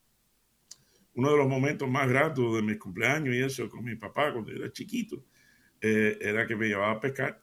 uno 1.14 1.30
de 1.30 1.36
los 1.36 1.48
momentos 1.48 1.88
más 1.88 2.08
gratos 2.08 2.56
de 2.56 2.62
mis 2.62 2.78
cumpleaños 2.78 3.34
y 3.34 3.42
eso 3.42 3.68
con 3.68 3.84
mi 3.84 3.96
papá 3.96 4.32
cuando 4.32 4.50
yo 4.50 4.58
era 4.58 4.72
chiquito, 4.72 5.24
eh, 5.80 6.18
era 6.20 6.46
que 6.46 6.56
me 6.56 6.68
llevaba 6.68 6.92
a 6.92 7.00
pescar. 7.00 7.42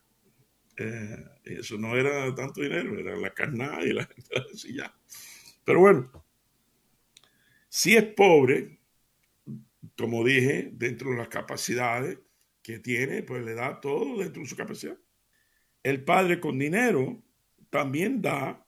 Eh, 0.77 1.25
eso 1.43 1.77
no 1.77 1.95
era 1.95 2.33
tanto 2.35 2.61
dinero, 2.61 2.99
era 2.99 3.15
la 3.15 3.33
carnada 3.33 3.83
y 3.83 3.93
la 3.93 4.07
ya. 4.69 4.95
Pero 5.63 5.79
bueno, 5.79 6.25
si 7.67 7.95
es 7.95 8.03
pobre, 8.13 8.79
como 9.97 10.23
dije, 10.23 10.69
dentro 10.73 11.11
de 11.11 11.17
las 11.17 11.29
capacidades 11.29 12.19
que 12.61 12.79
tiene, 12.79 13.23
pues 13.23 13.43
le 13.43 13.55
da 13.55 13.81
todo 13.81 14.19
dentro 14.19 14.43
de 14.43 14.47
su 14.49 14.55
capacidad. 14.55 14.97
El 15.81 16.03
padre 16.03 16.39
con 16.39 16.59
dinero 16.59 17.23
también 17.69 18.21
da 18.21 18.65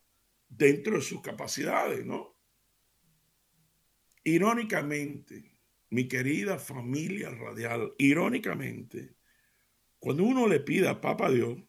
dentro 0.47 0.95
de 0.95 1.01
sus 1.01 1.21
capacidades, 1.21 2.05
¿no? 2.05 2.35
Irónicamente, 4.23 5.59
mi 5.89 6.07
querida 6.07 6.57
familia 6.57 7.29
radial, 7.29 7.93
irónicamente, 7.97 9.15
cuando 9.99 10.23
uno 10.23 10.47
le 10.47 10.59
pide 10.59 10.87
a 10.87 11.01
Papa 11.01 11.29
Dios 11.29 11.59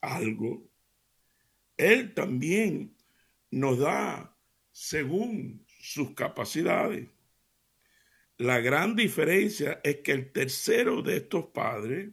algo, 0.00 0.68
Él 1.76 2.14
también 2.14 2.96
nos 3.50 3.78
da 3.78 4.36
según 4.72 5.66
sus 5.80 6.14
capacidades. 6.14 7.08
La 8.36 8.60
gran 8.60 8.96
diferencia 8.96 9.80
es 9.84 9.98
que 9.98 10.12
el 10.12 10.32
tercero 10.32 11.02
de 11.02 11.18
estos 11.18 11.46
padres, 11.46 12.10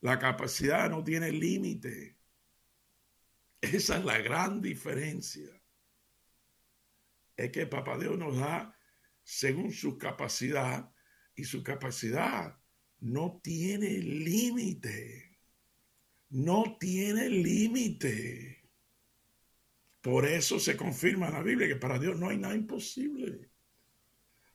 la 0.00 0.18
capacidad 0.18 0.88
no 0.88 1.02
tiene 1.02 1.32
límite. 1.32 2.16
Esa 3.60 3.98
es 3.98 4.04
la 4.04 4.18
gran 4.18 4.60
diferencia. 4.60 5.50
Es 7.36 7.50
que 7.50 7.66
Papá 7.66 7.98
Dios 7.98 8.16
nos 8.16 8.36
da 8.36 8.76
según 9.24 9.72
su 9.72 9.98
capacidad 9.98 10.92
y 11.34 11.44
su 11.44 11.62
capacidad 11.62 12.56
no 13.00 13.40
tiene 13.42 13.98
límite. 13.98 15.27
No 16.30 16.76
tiene 16.78 17.28
límite. 17.28 18.70
Por 20.00 20.26
eso 20.26 20.58
se 20.58 20.76
confirma 20.76 21.28
en 21.28 21.34
la 21.34 21.42
Biblia 21.42 21.68
que 21.68 21.76
para 21.76 21.98
Dios 21.98 22.18
no 22.18 22.28
hay 22.28 22.38
nada 22.38 22.54
imposible. 22.54 23.50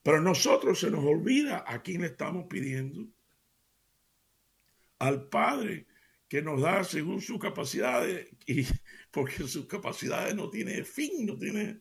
Pero 0.02 0.18
a 0.18 0.22
nosotros 0.22 0.80
se 0.80 0.92
nos 0.92 1.04
olvida 1.04 1.64
a 1.66 1.82
quién 1.82 2.02
le 2.02 2.08
estamos 2.08 2.46
pidiendo. 2.50 3.08
Al 5.00 5.30
Padre 5.30 5.88
que 6.34 6.42
nos 6.42 6.62
da 6.62 6.84
según 6.84 7.22
sus 7.22 7.38
capacidades, 7.38 8.28
y 8.48 8.66
porque 9.12 9.48
sus 9.48 9.68
capacidades 9.68 10.34
no 10.34 10.50
tienen 10.50 10.84
fin, 10.84 11.28
no 11.28 11.38
tiene. 11.38 11.80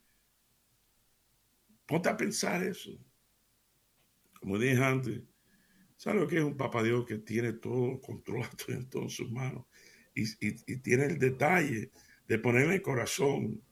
Ponte 1.87 2.11
a 2.11 2.17
pensar 2.19 2.63
eso. 2.63 2.91
Como 4.39 4.59
dije 4.59 4.85
antes, 4.85 5.23
¿sabes 5.97 6.21
lo 6.21 6.29
que 6.29 6.37
es 6.37 6.45
un 6.45 6.57
papá 6.57 6.83
Dios 6.83 7.07
que 7.07 7.17
tiene 7.17 7.55
todo 7.55 7.99
controlado 8.01 8.57
en 8.69 8.91
todas 8.91 9.15
sus 9.15 9.31
manos? 9.31 9.65
Y, 10.15 10.53
tiene 10.79 11.07
el 11.07 11.19
detalle 11.19 11.91
de 12.29 12.39
ponerle 12.39 12.77
el 12.77 12.83
corazón 12.83 13.63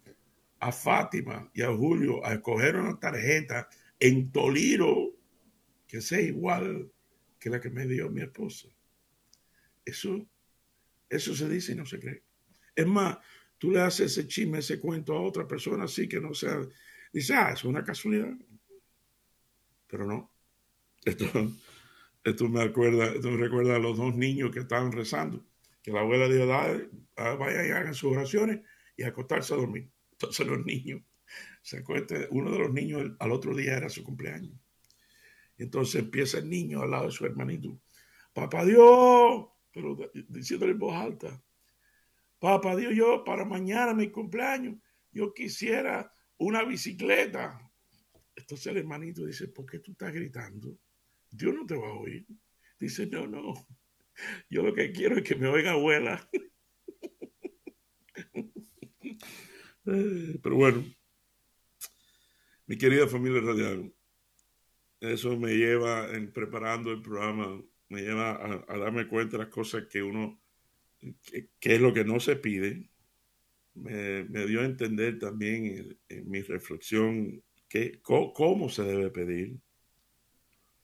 a 0.58 0.72
Fátima 0.72 1.50
y 1.54 1.62
a 1.62 1.74
Julio 1.74 2.24
a 2.24 2.34
escoger 2.34 2.76
una 2.76 2.98
tarjeta 2.98 3.68
en 3.98 4.30
Toliro 4.30 5.14
que 5.86 6.00
sea 6.00 6.20
igual 6.20 6.90
que 7.38 7.50
la 7.50 7.60
que 7.60 7.70
me 7.70 7.86
dio 7.86 8.10
mi 8.10 8.22
esposa. 8.22 8.68
Eso 9.84 10.26
eso 11.10 11.34
se 11.34 11.48
dice 11.48 11.72
y 11.72 11.74
no 11.74 11.84
se 11.84 11.98
cree. 11.98 12.22
Es 12.74 12.86
más, 12.86 13.18
tú 13.58 13.72
le 13.72 13.80
haces 13.80 14.12
ese 14.12 14.28
chisme, 14.28 14.60
ese 14.60 14.78
cuento 14.78 15.12
a 15.14 15.20
otra 15.20 15.46
persona 15.46 15.84
así 15.84 16.08
que 16.08 16.20
no 16.20 16.32
sea. 16.32 16.60
Dice, 17.12 17.34
ah, 17.34 17.50
es 17.52 17.64
una 17.64 17.82
casualidad. 17.82 18.32
Pero 19.88 20.06
no. 20.06 20.32
Esto, 21.04 21.26
esto 22.24 22.48
me 22.48 22.62
acuerda, 22.62 23.06
esto 23.06 23.28
me 23.28 23.38
recuerda 23.38 23.74
a 23.74 23.80
los 23.80 23.98
dos 23.98 24.14
niños 24.14 24.52
que 24.52 24.60
estaban 24.60 24.92
rezando. 24.92 25.44
Que 25.82 25.92
la 25.92 26.00
abuela 26.00 26.28
dijo, 26.28 26.52
ah, 26.52 27.34
vaya 27.36 27.66
y 27.66 27.70
hagan 27.70 27.94
sus 27.94 28.12
oraciones 28.12 28.60
y 28.96 29.02
acostarse 29.02 29.54
a 29.54 29.56
dormir. 29.56 29.90
Entonces 30.12 30.46
los 30.46 30.64
niños 30.64 31.02
se 31.62 31.78
acuestan, 31.78 32.26
uno 32.30 32.50
de 32.50 32.58
los 32.58 32.72
niños 32.72 33.12
al 33.18 33.32
otro 33.32 33.54
día 33.54 33.76
era 33.76 33.88
su 33.88 34.02
cumpleaños. 34.02 34.58
Entonces 35.56 36.02
empieza 36.02 36.38
el 36.38 36.48
niño 36.48 36.82
al 36.82 36.90
lado 36.90 37.06
de 37.06 37.12
su 37.12 37.24
hermanito. 37.24 37.80
Papá 38.32 38.64
Dios, 38.64 39.46
pero 39.72 39.96
diciéndole 40.28 40.72
en 40.72 40.78
voz 40.78 40.96
alta, 40.96 41.42
papá 42.38 42.76
Dios, 42.76 42.94
yo 42.94 43.24
para 43.24 43.44
mañana 43.44 43.94
mi 43.94 44.10
cumpleaños, 44.10 44.76
yo 45.12 45.34
quisiera 45.34 46.12
una 46.38 46.64
bicicleta. 46.64 47.70
Entonces 48.34 48.66
el 48.68 48.78
hermanito 48.78 49.24
dice, 49.24 49.48
¿por 49.48 49.66
qué 49.66 49.80
tú 49.80 49.92
estás 49.92 50.12
gritando? 50.12 50.78
Dios 51.30 51.54
no 51.54 51.66
te 51.66 51.76
va 51.76 51.88
a 51.88 51.92
oír. 51.92 52.26
Dice, 52.78 53.06
no, 53.06 53.26
no, 53.26 53.54
yo 54.50 54.62
lo 54.62 54.74
que 54.74 54.92
quiero 54.92 55.16
es 55.16 55.22
que 55.22 55.36
me 55.36 55.48
oiga 55.48 55.72
abuela. 55.72 56.28
Pero 59.84 60.56
bueno, 60.56 60.84
mi 62.66 62.76
querida 62.76 63.08
familia 63.08 63.40
radial, 63.40 63.92
eso 65.00 65.38
me 65.38 65.54
lleva 65.54 66.14
en 66.14 66.32
preparando 66.32 66.92
el 66.92 67.02
programa 67.02 67.60
me 67.90 68.02
lleva 68.02 68.64
a, 68.68 68.78
darme 68.78 69.08
cuenta 69.08 69.36
de 69.36 69.44
las 69.44 69.52
cosas 69.52 69.86
que 69.90 70.02
uno, 70.02 70.40
que, 71.00 71.50
es 71.60 71.80
lo 71.80 71.92
que 71.92 72.04
no 72.04 72.20
se 72.20 72.36
pide. 72.36 72.88
Me, 73.74 74.24
dio 74.46 74.60
a 74.60 74.64
entender 74.64 75.18
también 75.18 75.98
en, 76.08 76.30
mi 76.30 76.40
reflexión 76.42 77.42
que, 77.68 78.00
cómo, 78.00 78.68
se 78.68 78.84
debe 78.84 79.10
pedir 79.10 79.58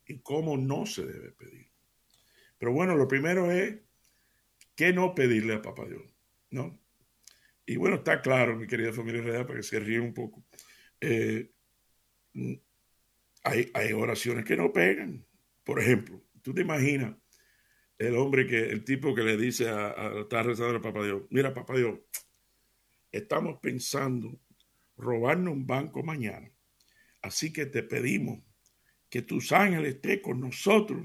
y 0.06 0.18
cómo 0.18 0.56
no 0.56 0.84
se 0.84 1.06
debe 1.06 1.30
pedir. 1.30 1.70
Pero 2.58 2.72
bueno, 2.72 2.96
lo 2.96 3.08
primero 3.08 3.50
es 3.50 3.76
que 4.74 4.92
no 4.92 5.14
pedirle 5.14 5.54
a 5.54 5.62
Papá 5.62 5.86
Dios, 5.86 6.02
¿no? 6.50 6.78
Y 7.64 7.76
bueno, 7.76 7.96
está 7.96 8.22
claro, 8.22 8.56
mi 8.56 8.66
querida 8.66 8.92
familia 8.92 9.22
real, 9.22 9.46
para 9.46 9.58
que 9.58 9.62
se 9.64 9.80
ríe 9.80 10.00
un 10.00 10.14
poco. 10.14 10.44
Eh, 11.00 11.50
hay, 13.42 13.70
hay 13.74 13.92
oraciones 13.92 14.44
que 14.44 14.56
no 14.56 14.72
pegan. 14.72 15.26
Por 15.64 15.80
ejemplo, 15.80 16.22
¿Tú 16.46 16.54
te 16.54 16.60
imaginas 16.60 17.16
el 17.98 18.16
hombre 18.16 18.46
que, 18.46 18.56
el 18.56 18.84
tipo 18.84 19.12
que 19.16 19.24
le 19.24 19.36
dice 19.36 19.68
a, 19.68 19.88
a 19.88 20.20
está 20.20 20.44
rezando 20.44 20.76
al 20.76 20.80
Papá 20.80 21.04
Dios, 21.04 21.22
mira 21.30 21.52
Papá 21.52 21.76
Dios, 21.76 21.98
estamos 23.10 23.58
pensando 23.60 24.38
robarnos 24.96 25.54
un 25.54 25.66
banco 25.66 26.04
mañana, 26.04 26.48
así 27.20 27.52
que 27.52 27.66
te 27.66 27.82
pedimos 27.82 28.44
que 29.10 29.22
tus 29.22 29.50
ángeles 29.50 29.96
estén 29.96 30.20
con 30.20 30.38
nosotros. 30.38 31.04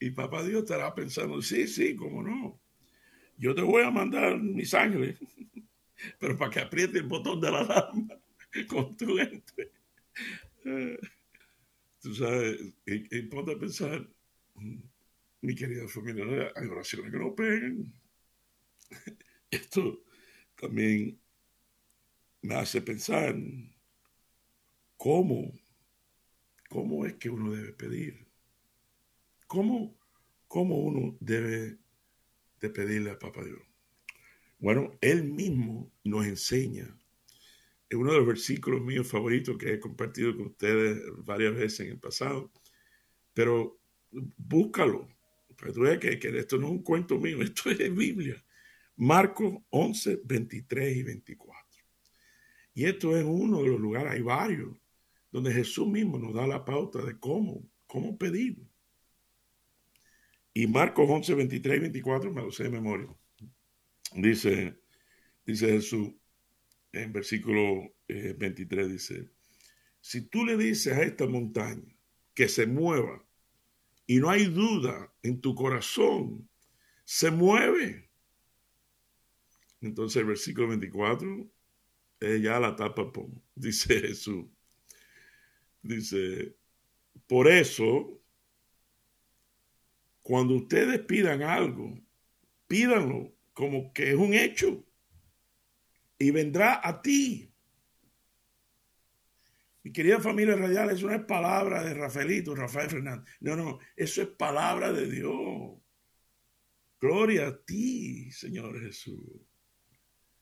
Y 0.00 0.10
Papá 0.10 0.42
Dios 0.42 0.62
estará 0.62 0.94
pensando, 0.94 1.42
sí, 1.42 1.68
sí, 1.68 1.94
cómo 1.94 2.22
no. 2.22 2.58
Yo 3.36 3.54
te 3.54 3.62
voy 3.62 3.82
a 3.82 3.90
mandar 3.90 4.38
mis 4.38 4.72
ángeles, 4.74 5.18
pero 6.18 6.36
para 6.36 6.50
que 6.50 6.60
apriete 6.60 6.98
el 6.98 7.06
botón 7.06 7.40
de 7.40 7.50
la 7.50 7.60
alarma 7.60 8.20
con 8.68 8.96
tu 8.96 9.16
gente. 9.16 9.72
Tú 12.00 12.14
sabes, 12.14 12.58
y, 12.86 13.22
ponte 13.22 13.52
a 13.52 13.58
pensar, 13.58 14.08
mi 15.42 15.54
querida 15.54 15.86
familia, 15.86 16.50
hay 16.56 16.66
oraciones 16.66 17.12
que 17.12 17.18
no 17.18 17.34
pegan. 17.34 17.92
Esto 19.50 20.02
también 20.56 21.20
me 22.42 22.54
hace 22.54 22.80
pensar 22.80 23.36
cómo, 24.96 25.52
cómo 26.70 27.04
es 27.04 27.14
que 27.14 27.28
uno 27.28 27.52
debe 27.52 27.72
pedir. 27.72 28.29
¿Cómo, 29.50 29.98
cómo 30.46 30.76
uno 30.76 31.16
debe 31.18 31.76
de 32.60 32.70
pedirle 32.70 33.10
a 33.10 33.18
Papá 33.18 33.44
Dios? 33.44 33.58
Bueno, 34.60 34.92
Él 35.00 35.24
mismo 35.24 35.90
nos 36.04 36.24
enseña 36.24 36.96
es 37.88 37.98
uno 37.98 38.12
de 38.12 38.18
los 38.18 38.26
versículos 38.28 38.80
míos 38.80 39.08
favoritos 39.08 39.58
que 39.58 39.74
he 39.74 39.80
compartido 39.80 40.36
con 40.36 40.46
ustedes 40.46 41.02
varias 41.24 41.52
veces 41.56 41.80
en 41.80 41.88
el 41.88 41.98
pasado, 41.98 42.52
pero 43.34 43.80
búscalo, 44.12 45.08
para 45.58 45.72
tú 45.72 45.80
veas 45.80 45.98
que, 45.98 46.20
que, 46.20 46.38
esto 46.38 46.56
no 46.56 46.66
es 46.68 46.72
un 46.72 46.82
cuento 46.84 47.18
mío, 47.18 47.42
esto 47.42 47.70
es 47.70 47.92
Biblia. 47.92 48.42
Marcos 48.94 49.54
11, 49.70 50.20
23 50.24 50.96
y 50.98 51.02
24. 51.02 51.84
Y 52.74 52.84
esto 52.84 53.16
es 53.16 53.24
uno 53.24 53.62
de 53.62 53.68
los 53.70 53.80
lugares, 53.80 54.12
hay 54.12 54.22
varios, 54.22 54.76
donde 55.32 55.52
Jesús 55.52 55.88
mismo 55.88 56.16
nos 56.16 56.32
da 56.32 56.46
la 56.46 56.64
pauta 56.64 57.04
de 57.04 57.18
cómo, 57.18 57.68
cómo 57.88 58.16
pedir. 58.16 58.69
Y 60.52 60.66
Marcos 60.66 61.08
11, 61.08 61.34
23 61.34 61.76
y 61.76 61.80
24, 61.80 62.32
me 62.32 62.42
lo 62.42 62.50
sé 62.50 62.64
de 62.64 62.70
memoria. 62.70 63.08
Dice, 64.14 64.76
dice 65.46 65.68
Jesús, 65.68 66.12
en 66.92 67.12
versículo 67.12 67.94
23 68.08 68.86
eh, 68.86 68.92
dice, 68.92 69.30
si 70.00 70.22
tú 70.22 70.44
le 70.44 70.56
dices 70.56 70.92
a 70.92 71.02
esta 71.02 71.26
montaña 71.26 71.94
que 72.34 72.48
se 72.48 72.66
mueva 72.66 73.24
y 74.06 74.18
no 74.18 74.30
hay 74.30 74.46
duda 74.46 75.12
en 75.22 75.40
tu 75.40 75.54
corazón, 75.54 76.48
se 77.04 77.30
mueve. 77.30 78.10
Entonces 79.80 80.20
el 80.20 80.26
versículo 80.26 80.68
24 80.68 81.48
es 82.20 82.42
ya 82.42 82.58
la 82.58 82.74
tapa, 82.74 83.12
dice 83.54 84.00
Jesús. 84.00 84.46
Dice, 85.82 86.56
por 87.26 87.48
eso, 87.48 88.20
cuando 90.30 90.54
ustedes 90.54 91.00
pidan 91.00 91.42
algo, 91.42 91.98
pídanlo 92.68 93.36
como 93.52 93.92
que 93.92 94.10
es 94.10 94.14
un 94.14 94.32
hecho 94.32 94.86
y 96.16 96.30
vendrá 96.30 96.80
a 96.84 97.02
ti. 97.02 97.52
Mi 99.82 99.90
querida 99.90 100.20
familia 100.20 100.54
radial, 100.54 100.90
eso 100.90 101.08
no 101.08 101.16
es 101.16 101.24
palabra 101.24 101.82
de 101.82 101.94
Rafaelito, 101.94 102.54
Rafael 102.54 102.88
Fernández. 102.88 103.28
No, 103.40 103.56
no, 103.56 103.80
eso 103.96 104.22
es 104.22 104.28
palabra 104.28 104.92
de 104.92 105.10
Dios. 105.10 105.80
Gloria 107.00 107.48
a 107.48 107.64
ti, 107.64 108.30
Señor 108.30 108.80
Jesús. 108.80 109.42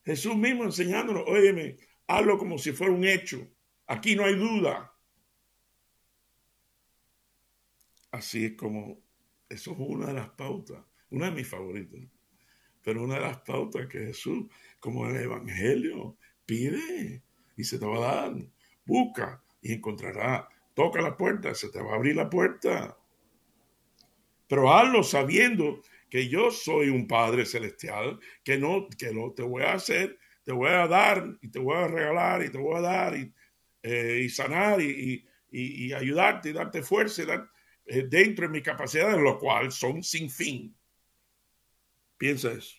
Jesús 0.05 0.35
mismo 0.35 0.65
enseñándonos, 0.65 1.23
óyeme, 1.25 1.79
hazlo 2.05 2.37
como 2.37 2.59
si 2.59 2.73
fuera 2.73 2.93
un 2.93 3.05
hecho. 3.05 3.39
Aquí 3.87 4.15
no 4.15 4.23
hay 4.23 4.35
duda. 4.35 4.93
Así 8.11 8.45
es 8.45 8.53
como, 8.53 9.08
eso 9.49 9.71
es 9.71 9.77
una 9.79 10.07
de 10.07 10.13
las 10.13 10.29
pautas, 10.29 10.83
una 11.09 11.25
de 11.25 11.31
mis 11.31 11.47
favoritas, 11.47 11.99
pero 12.83 13.03
una 13.03 13.15
de 13.15 13.21
las 13.21 13.37
pautas 13.41 13.87
que 13.87 13.99
Jesús, 13.99 14.45
como 14.79 15.07
el 15.07 15.17
Evangelio, 15.17 16.17
pide 16.45 17.23
y 17.57 17.63
se 17.63 17.77
te 17.77 17.85
va 17.85 17.97
a 17.97 18.15
dar. 18.15 18.35
Busca 18.85 19.43
y 19.61 19.73
encontrará. 19.73 20.47
Toca 20.73 21.01
la 21.01 21.17
puerta, 21.17 21.53
se 21.53 21.69
te 21.69 21.81
va 21.81 21.91
a 21.91 21.95
abrir 21.95 22.15
la 22.15 22.29
puerta. 22.29 22.97
Pero 24.47 24.73
hazlo 24.73 25.03
sabiendo 25.03 25.81
que 26.09 26.27
yo 26.27 26.51
soy 26.51 26.89
un 26.89 27.07
Padre 27.07 27.45
celestial, 27.45 28.19
que 28.43 28.57
no, 28.57 28.87
que 28.87 29.13
te 29.35 29.43
voy 29.43 29.63
a 29.63 29.73
hacer, 29.73 30.17
te 30.43 30.51
voy 30.51 30.69
a 30.69 30.87
dar 30.87 31.37
y 31.41 31.49
te 31.49 31.59
voy 31.59 31.75
a 31.75 31.87
regalar 31.87 32.43
y 32.43 32.49
te 32.49 32.57
voy 32.57 32.77
a 32.77 32.81
dar 32.81 33.15
y, 33.15 33.31
eh, 33.83 34.27
sanar 34.29 34.81
y, 34.81 35.25
ayudarte 35.93 36.49
y 36.49 36.53
darte 36.53 36.81
fuerza 36.81 37.23
y 37.23 37.25
dar, 37.25 37.41
eh, 37.41 37.49
dentro 38.09 38.47
de 38.47 38.53
mi 38.53 38.61
capacidad, 38.61 39.17
lo 39.17 39.37
cual 39.39 39.71
son 39.71 40.03
sin 40.03 40.29
fin. 40.29 40.75
Piensa 42.17 42.51
eso. 42.51 42.75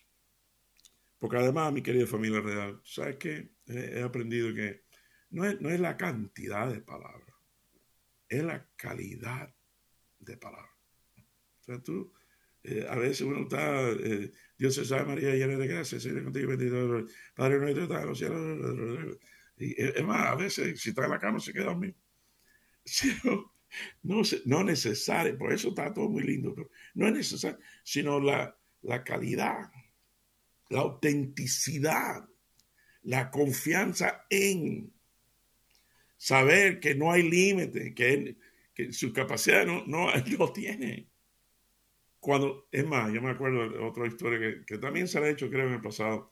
Porque 1.19 1.37
además, 1.37 1.71
mi 1.73 1.81
querida 1.81 2.07
familia 2.07 2.41
real, 2.41 2.81
¿sabes 2.83 3.17
qué? 3.17 3.51
He 3.67 4.01
aprendido 4.01 4.53
que 4.55 4.85
no 5.29 5.45
es, 5.45 5.61
no 5.61 5.69
es 5.69 5.79
la 5.79 5.95
cantidad 5.95 6.71
de 6.71 6.81
palabras, 6.81 7.35
es 8.27 8.43
la 8.43 8.67
calidad 8.75 9.53
de 10.19 10.37
palabras. 10.37 10.75
O 11.61 11.63
sea, 11.63 11.83
tú, 11.83 12.11
eh, 12.63 12.85
a 12.89 12.95
veces 12.95 13.21
uno 13.21 13.41
está, 13.41 13.89
eh, 13.91 14.31
Dios 14.57 14.75
se 14.75 14.85
sabe, 14.85 15.05
María, 15.05 15.35
llena 15.35 15.57
de 15.57 15.67
gracia, 15.67 15.99
Señor 15.99 16.23
contigo, 16.23 16.49
bendito, 16.49 17.05
Padre 17.35 17.59
nuestro, 17.59 17.83
está 17.83 18.01
en 18.01 18.07
los 18.07 18.17
cielos. 18.17 19.17
Y 19.57 19.79
es 19.79 20.03
más, 20.03 20.27
a 20.27 20.35
veces, 20.35 20.81
si 20.81 20.89
está 20.89 21.05
en 21.05 21.11
la 21.11 21.19
cama, 21.19 21.39
se 21.39 21.53
queda 21.53 21.65
dormido. 21.65 21.95
No, 24.03 24.21
no 24.45 24.63
necesario, 24.63 25.37
por 25.37 25.53
eso 25.53 25.69
está 25.69 25.93
todo 25.93 26.09
muy 26.09 26.23
lindo, 26.23 26.53
pero 26.53 26.69
no 26.93 27.07
es 27.07 27.13
necesario, 27.13 27.59
sino 27.83 28.19
la, 28.19 28.55
la 28.81 29.03
calidad, 29.03 29.71
la 30.69 30.79
autenticidad, 30.79 32.27
la 33.03 33.31
confianza 33.31 34.25
en 34.29 34.91
saber 36.17 36.79
que 36.79 36.95
no 36.95 37.11
hay 37.11 37.23
límite, 37.23 37.93
que, 37.93 38.37
que 38.73 38.93
su 38.93 39.11
capacidad 39.11 39.65
no, 39.65 39.85
no, 39.87 40.11
tiene. 40.53 41.07
Cuando, 42.19 42.67
es 42.71 42.85
más, 42.85 43.11
yo 43.11 43.21
me 43.21 43.31
acuerdo 43.31 43.69
de 43.69 43.79
otra 43.79 44.05
historia 44.05 44.63
que, 44.65 44.77
también 44.77 45.07
se 45.07 45.17
ha 45.17 45.27
hecho, 45.27 45.49
creo, 45.49 45.67
en 45.67 45.73
el 45.73 45.81
pasado. 45.81 46.31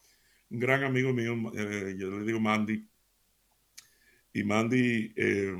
Un 0.52 0.60
gran 0.60 0.84
amigo 0.84 1.12
mío, 1.13 1.36
eh, 1.56 1.95
yo 1.97 2.12
le 2.12 2.25
digo 2.25 2.39
Mandy, 2.39 2.88
y 4.34 4.43
Mandy 4.43 5.13
eh, 5.15 5.56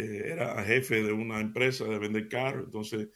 eh, 0.00 0.32
era 0.32 0.62
jefe 0.64 1.02
de 1.02 1.12
una 1.12 1.40
empresa 1.40 1.84
de 1.84 1.98
vender 1.98 2.28
carros, 2.28 2.64
entonces 2.66 3.08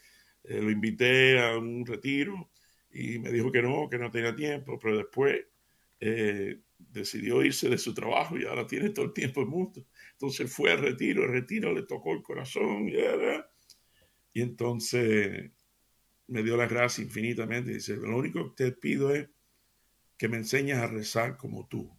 lo 0.44 0.70
invité 0.70 1.40
a 1.40 1.56
un 1.56 1.86
retiro 1.86 2.50
y 2.90 3.18
me 3.18 3.32
dijo 3.32 3.50
que 3.50 3.62
no, 3.62 3.88
que 3.88 3.98
no 3.98 4.10
tenía 4.10 4.36
tiempo, 4.36 4.78
pero 4.78 4.98
después 4.98 5.46
decidió 6.78 7.42
irse 7.42 7.70
de 7.70 7.78
su 7.78 7.94
trabajo 7.94 8.36
y 8.38 8.44
ahora 8.44 8.66
tiene 8.66 8.90
todo 8.90 9.06
el 9.06 9.14
tiempo 9.14 9.40
del 9.40 9.48
mundo. 9.48 9.86
Entonces 10.12 10.52
fue 10.52 10.70
al 10.70 10.80
retiro, 10.80 11.24
el 11.24 11.32
retiro 11.32 11.72
le 11.72 11.84
tocó 11.84 12.12
el 12.12 12.22
corazón 12.22 12.88
y, 12.88 12.94
y 14.34 14.42
entonces 14.42 15.50
me 16.26 16.42
dio 16.42 16.56
las 16.56 16.70
gracias 16.70 17.06
infinitamente. 17.06 17.72
Dice, 17.72 17.96
lo 17.96 18.16
único 18.16 18.54
que 18.54 18.64
te 18.64 18.72
pido 18.72 19.14
es 19.14 19.28
que 20.16 20.28
me 20.28 20.36
enseñes 20.36 20.78
a 20.78 20.86
rezar 20.86 21.36
como 21.36 21.66
tú. 21.66 21.90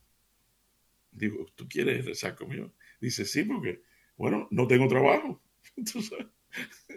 Digo, 1.11 1.45
¿tú 1.55 1.67
quieres 1.67 2.05
rezar 2.05 2.35
conmigo? 2.35 2.73
Dice, 2.99 3.25
sí, 3.25 3.43
porque, 3.43 3.81
bueno, 4.17 4.47
no 4.51 4.67
tengo 4.67 4.87
trabajo. 4.87 5.41
Entonces, 5.75 6.25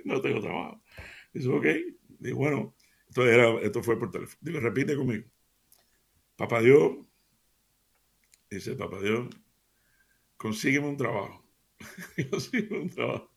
no 0.04 0.20
tengo 0.20 0.40
trabajo. 0.40 0.83
Dice, 1.33 1.48
ok. 1.48 1.66
Digo, 2.20 2.38
bueno, 2.38 2.74
entonces 3.09 3.35
era, 3.35 3.61
esto 3.61 3.83
fue 3.83 3.98
por 3.98 4.11
teléfono. 4.11 4.38
Digo, 4.40 4.61
repite 4.61 4.96
conmigo. 4.96 5.24
Papá 6.37 6.61
Dios, 6.61 6.98
dice, 8.50 8.74
Papá 8.74 9.00
Dios, 9.00 9.28
consígueme 10.37 10.88
un 10.88 10.96
trabajo. 10.96 11.44
consígueme 12.31 12.81
un 12.81 12.90
trabajo. 12.90 13.33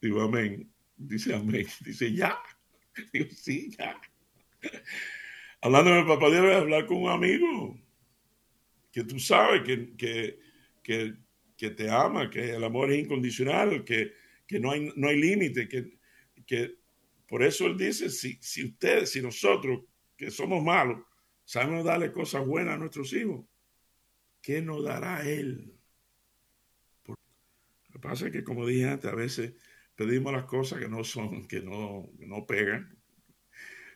Digo, 0.00 0.22
amén. 0.22 0.72
Dice, 0.96 1.34
amén. 1.34 1.66
Dice, 1.84 2.12
ya. 2.12 2.38
Digo, 3.12 3.26
sí, 3.30 3.70
ya. 3.76 4.00
Hablando 5.60 5.92
de 5.92 6.04
papá, 6.04 6.30
debe 6.30 6.54
hablar 6.54 6.86
con 6.86 6.98
un 6.98 7.10
amigo 7.10 7.78
que 8.92 9.02
tú 9.02 9.18
sabes 9.18 9.62
que, 9.62 9.96
que, 9.96 10.38
que, 10.82 11.14
que, 11.56 11.70
te 11.70 11.90
ama, 11.90 12.30
que 12.30 12.54
el 12.54 12.64
amor 12.64 12.92
es 12.92 13.00
incondicional, 13.00 13.84
que, 13.84 14.12
que 14.46 14.60
no 14.60 14.70
hay, 14.70 14.92
no 14.96 15.08
hay 15.08 15.20
límite, 15.20 15.68
que, 15.68 15.98
que 16.46 16.76
por 17.28 17.42
eso 17.42 17.66
él 17.66 17.76
dice, 17.76 18.10
si, 18.10 18.38
si 18.40 18.64
ustedes, 18.64 19.10
si 19.10 19.22
nosotros, 19.22 19.84
que 20.16 20.30
somos 20.30 20.62
malos, 20.62 21.00
sabemos 21.44 21.84
darle 21.84 22.12
cosas 22.12 22.46
buenas 22.46 22.74
a 22.74 22.78
nuestros 22.78 23.12
hijos, 23.12 23.44
¿qué 24.40 24.60
nos 24.60 24.84
dará 24.84 25.28
él? 25.28 25.74
Lo 27.06 27.14
que 27.92 27.98
pasa 27.98 28.26
es 28.26 28.32
que, 28.32 28.44
como 28.44 28.66
dije 28.66 28.88
antes, 28.88 29.10
a 29.10 29.14
veces 29.14 29.54
pedimos 29.94 30.32
las 30.32 30.44
cosas 30.44 30.80
que 30.80 30.88
no 30.88 31.04
son, 31.04 31.46
que 31.46 31.60
no, 31.60 32.10
no 32.18 32.46
pegan, 32.46 32.98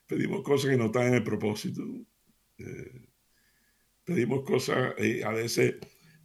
pedimos 0.07 0.43
cosas 0.43 0.71
que 0.71 0.77
no 0.77 0.87
están 0.87 1.09
en 1.09 1.15
el 1.15 1.25
propósito, 1.25 1.83
eh, 2.59 3.09
pedimos 4.05 4.45
cosas, 4.45 4.95
y 4.99 5.23
a 5.23 5.31
veces 5.31 5.77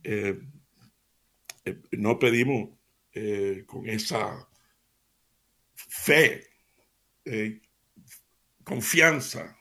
eh, 0.03 0.39
eh, 1.65 1.81
no 1.91 2.19
pedimos 2.19 2.77
con 3.67 3.87
esa 3.87 4.49
fe, 5.75 6.47
confianza, 8.63 9.55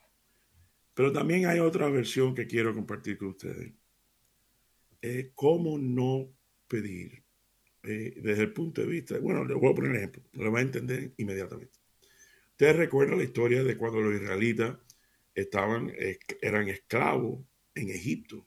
pero 0.94 1.12
también 1.12 1.44
hay 1.44 1.58
otra 1.58 1.90
versión 1.90 2.34
que 2.34 2.46
quiero 2.46 2.72
compartir 2.74 3.18
con 3.18 3.28
ustedes. 3.28 3.74
¿Cómo 5.34 5.76
no 5.76 6.32
pedir? 6.66 7.22
Eh, 7.84 8.14
desde 8.22 8.44
el 8.44 8.52
punto 8.52 8.80
de 8.80 8.86
vista, 8.86 9.18
bueno, 9.18 9.44
le 9.44 9.54
voy 9.54 9.72
a 9.72 9.74
poner 9.74 9.90
un 9.90 9.96
ejemplo, 9.96 10.22
lo 10.32 10.52
va 10.52 10.60
a 10.60 10.62
entender 10.62 11.12
inmediatamente. 11.16 11.78
Ustedes 12.50 12.76
recuerdan 12.76 13.18
la 13.18 13.24
historia 13.24 13.64
de 13.64 13.76
cuando 13.76 14.00
los 14.00 14.14
israelitas 14.14 14.76
estaban, 15.34 15.92
eran 16.40 16.68
esclavos 16.68 17.44
en 17.74 17.88
Egipto, 17.88 18.46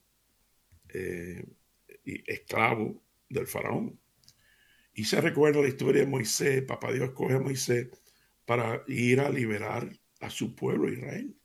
eh, 0.93 1.43
y 2.05 2.31
esclavos 2.31 2.95
del 3.29 3.47
faraón. 3.47 3.99
Y 4.93 5.03
se 5.03 5.19
recuerda 5.19 5.61
la 5.61 5.67
historia 5.67 6.01
de 6.03 6.07
Moisés, 6.07 6.63
papá 6.63 6.91
Dios 6.91 7.11
coge 7.11 7.35
a 7.35 7.39
Moisés 7.39 7.89
para 8.45 8.83
ir 8.87 9.19
a 9.19 9.29
liberar 9.29 9.89
a 10.21 10.29
su 10.29 10.55
pueblo 10.55 10.91
Israel. 10.91 11.35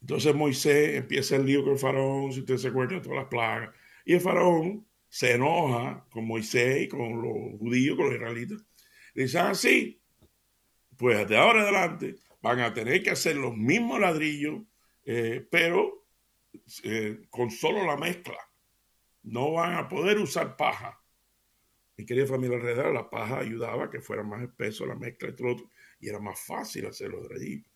Entonces 0.00 0.34
Moisés 0.34 0.96
empieza 0.96 1.36
el 1.36 1.46
lío 1.46 1.64
con 1.64 1.72
el 1.72 1.78
faraón, 1.78 2.32
si 2.32 2.40
ustedes 2.40 2.62
se 2.62 2.68
acuerdan, 2.68 3.02
todas 3.02 3.18
las 3.18 3.28
plagas. 3.28 3.74
Y 4.04 4.14
el 4.14 4.20
faraón 4.20 4.86
se 5.08 5.32
enoja 5.32 6.06
con 6.10 6.26
Moisés 6.26 6.82
y 6.82 6.88
con 6.88 7.20
los 7.22 7.58
judíos, 7.58 7.96
con 7.96 8.06
los 8.06 8.14
israelitas. 8.14 8.58
Dice, 9.14 9.38
así, 9.38 10.00
ah, 10.00 10.26
pues 10.96 11.28
de 11.28 11.36
ahora 11.36 11.62
adelante 11.62 12.16
van 12.40 12.60
a 12.60 12.72
tener 12.72 13.02
que 13.02 13.10
hacer 13.10 13.36
los 13.36 13.56
mismos 13.56 14.00
ladrillos, 14.00 14.62
eh, 15.04 15.46
pero 15.50 16.06
eh, 16.84 17.22
con 17.30 17.50
solo 17.50 17.84
la 17.84 17.96
mezcla. 17.96 18.38
No 19.28 19.52
van 19.52 19.74
a 19.74 19.88
poder 19.88 20.18
usar 20.18 20.56
paja. 20.56 20.98
Mi 21.96 22.06
querida 22.06 22.26
familia 22.26 22.56
alrededor, 22.56 22.94
la 22.94 23.10
paja 23.10 23.40
ayudaba 23.40 23.84
a 23.84 23.90
que 23.90 24.00
fuera 24.00 24.22
más 24.22 24.42
espeso 24.42 24.86
la 24.86 24.94
mezcla 24.94 25.28
y 25.28 25.36
todo 25.36 25.70
y 26.00 26.08
era 26.08 26.18
más 26.18 26.40
fácil 26.40 26.86
hacer 26.86 27.10
los 27.10 27.22
ladrillos. 27.22 27.66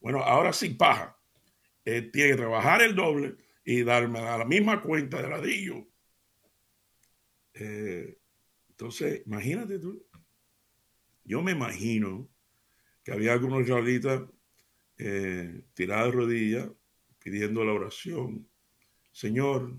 Bueno, 0.00 0.20
ahora 0.20 0.52
sin 0.52 0.76
paja, 0.76 1.16
eh, 1.84 2.02
tiene 2.02 2.30
que 2.30 2.36
trabajar 2.38 2.82
el 2.82 2.94
doble 2.96 3.36
y 3.64 3.82
darme 3.82 4.20
a 4.20 4.38
la 4.38 4.44
misma 4.44 4.82
cuenta 4.82 5.22
de 5.22 5.28
ladrillo 5.28 5.86
Eh, 7.54 8.18
entonces, 8.68 9.22
imagínate 9.26 9.78
tú. 9.78 10.04
Yo 11.24 11.40
me 11.42 11.52
imagino 11.52 12.28
que 13.02 13.12
había 13.12 13.32
algunos 13.32 13.62
israelitas 13.62 14.22
eh, 14.98 15.62
tirados 15.74 16.12
de 16.12 16.18
rodillas 16.18 16.70
pidiendo 17.18 17.64
la 17.64 17.72
oración. 17.72 18.48
Señor, 19.12 19.78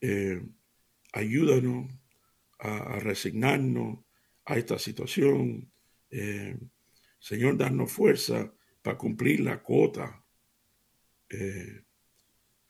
eh, 0.00 0.42
ayúdanos 1.12 1.90
a, 2.58 2.98
resignarnos 3.00 3.98
a 4.44 4.56
esta 4.56 4.78
situación. 4.78 5.70
Eh, 6.10 6.58
Señor, 7.18 7.56
darnos 7.56 7.92
fuerza 7.92 8.52
para 8.82 8.98
cumplir 8.98 9.40
la 9.40 9.62
cuota. 9.62 10.24
Eh, 11.28 11.84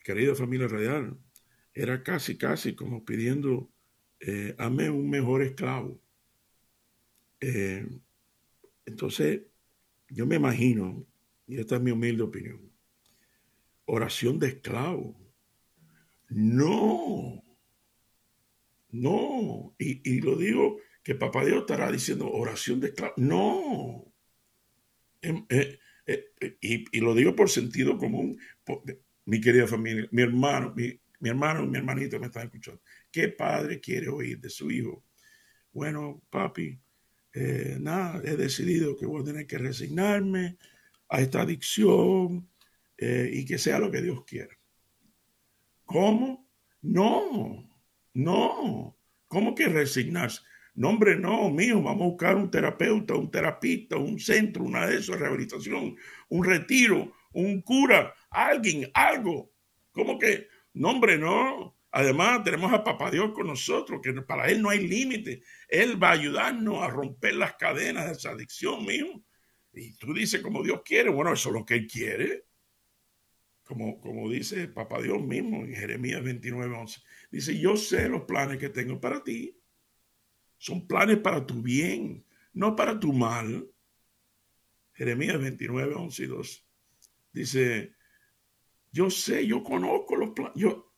querida 0.00 0.34
familia 0.34 0.68
real, 0.68 1.16
era 1.72 2.02
casi, 2.02 2.36
casi 2.36 2.74
como 2.74 3.04
pidiendo, 3.04 3.70
eh, 4.18 4.54
un 4.58 5.08
mejor 5.08 5.42
esclavo. 5.42 6.00
Entonces, 8.84 9.42
yo 10.08 10.26
me 10.26 10.36
imagino, 10.36 11.06
y 11.46 11.58
esta 11.58 11.76
es 11.76 11.82
mi 11.82 11.90
humilde 11.90 12.22
opinión, 12.22 12.70
oración 13.86 14.38
de 14.38 14.48
esclavo. 14.48 15.16
No, 16.30 17.42
no, 18.92 19.74
y, 19.78 20.20
lo 20.20 20.36
digo 20.36 20.78
que 21.02 21.14
Papá 21.14 21.44
Dios 21.44 21.60
estará 21.60 21.90
diciendo 21.90 22.30
oración 22.30 22.80
de 22.80 22.88
esclavo. 22.88 23.14
No. 23.16 24.12
Em, 25.22 25.44
eh, 25.48 25.78
eh, 26.06 26.24
eh, 26.40 26.56
y, 26.60 27.00
lo 27.00 27.14
digo 27.14 27.34
por 27.36 27.50
sentido 27.50 27.96
común. 27.96 28.38
mi 29.26 29.40
querida 29.40 29.66
familia, 29.66 30.08
mi 30.10 30.22
hermano, 30.22 30.74
mi, 30.74 31.00
hermano 31.28 31.64
y 31.64 31.68
mi 31.68 31.78
hermanito 31.78 32.18
me 32.18 32.26
están 32.26 32.46
escuchando. 32.46 32.80
¿Qué 33.10 33.28
padre 33.28 33.80
quiere 33.80 34.08
oír 34.08 34.40
de 34.40 34.50
su 34.50 34.70
hijo? 34.70 35.04
Bueno, 35.72 36.22
papi, 36.30 36.80
nada, 37.78 38.20
he 38.24 38.36
decidido 38.36 38.96
que 38.96 39.06
voy 39.06 39.22
a 39.22 39.24
tener 39.24 39.46
que 39.46 39.58
resignarme 39.58 40.56
a 41.08 41.20
esta 41.20 41.42
adicción 41.42 42.48
y 42.98 43.44
que 43.44 43.58
sea 43.58 43.78
lo 43.78 43.90
que 43.90 44.02
Dios 44.02 44.24
quiera. 44.24 44.59
¿Cómo? 45.90 46.48
No, 46.82 47.68
no, 48.14 48.96
¿cómo 49.26 49.56
que 49.56 49.66
resignarse? 49.66 50.40
No, 50.76 50.90
hombre, 50.90 51.16
no, 51.16 51.50
mío, 51.50 51.82
vamos 51.82 52.02
a 52.02 52.10
buscar 52.10 52.36
un 52.36 52.48
terapeuta, 52.48 53.14
un 53.14 53.28
terapista, 53.28 53.96
un 53.96 54.20
centro, 54.20 54.62
una 54.62 54.86
de 54.86 54.98
esas, 54.98 55.18
rehabilitación, 55.18 55.96
un 56.28 56.44
retiro, 56.44 57.12
un 57.32 57.60
cura, 57.62 58.14
alguien, 58.30 58.88
algo. 58.94 59.52
¿Cómo 59.90 60.16
que? 60.16 60.46
No, 60.74 60.90
hombre, 60.90 61.18
no. 61.18 61.76
Además, 61.90 62.44
tenemos 62.44 62.72
a 62.72 62.84
Papá 62.84 63.10
Dios 63.10 63.32
con 63.32 63.48
nosotros, 63.48 64.00
que 64.00 64.12
para 64.22 64.48
Él 64.48 64.62
no 64.62 64.70
hay 64.70 64.86
límite. 64.86 65.42
Él 65.68 66.00
va 66.00 66.10
a 66.10 66.12
ayudarnos 66.12 66.84
a 66.84 66.88
romper 66.88 67.34
las 67.34 67.54
cadenas 67.54 68.06
de 68.06 68.12
esa 68.12 68.30
adicción, 68.30 68.86
mío. 68.86 69.24
Y 69.72 69.96
tú 69.96 70.14
dices 70.14 70.40
como 70.40 70.62
Dios 70.62 70.82
quiere, 70.84 71.10
bueno, 71.10 71.32
eso 71.32 71.48
es 71.48 71.54
lo 71.56 71.66
que 71.66 71.74
Él 71.74 71.88
quiere. 71.88 72.44
Como, 73.70 74.00
como 74.00 74.28
dice 74.28 74.66
Papá 74.66 75.00
Dios 75.00 75.22
mismo 75.22 75.58
en 75.58 75.72
Jeremías 75.72 76.24
29, 76.24 76.74
11. 76.74 77.00
Dice, 77.30 77.56
yo 77.56 77.76
sé 77.76 78.08
los 78.08 78.22
planes 78.22 78.58
que 78.58 78.68
tengo 78.68 79.00
para 79.00 79.22
ti. 79.22 79.56
Son 80.58 80.88
planes 80.88 81.18
para 81.18 81.46
tu 81.46 81.62
bien, 81.62 82.26
no 82.52 82.74
para 82.74 82.98
tu 82.98 83.12
mal. 83.12 83.70
Jeremías 84.92 85.40
29, 85.40 85.94
11 85.94 86.22
y 86.24 86.26
2. 86.26 86.68
Dice, 87.32 87.94
yo 88.90 89.08
sé, 89.08 89.46
yo 89.46 89.62
conozco 89.62 90.16
los 90.16 90.30
planes, 90.30 90.54
yo, 90.56 90.92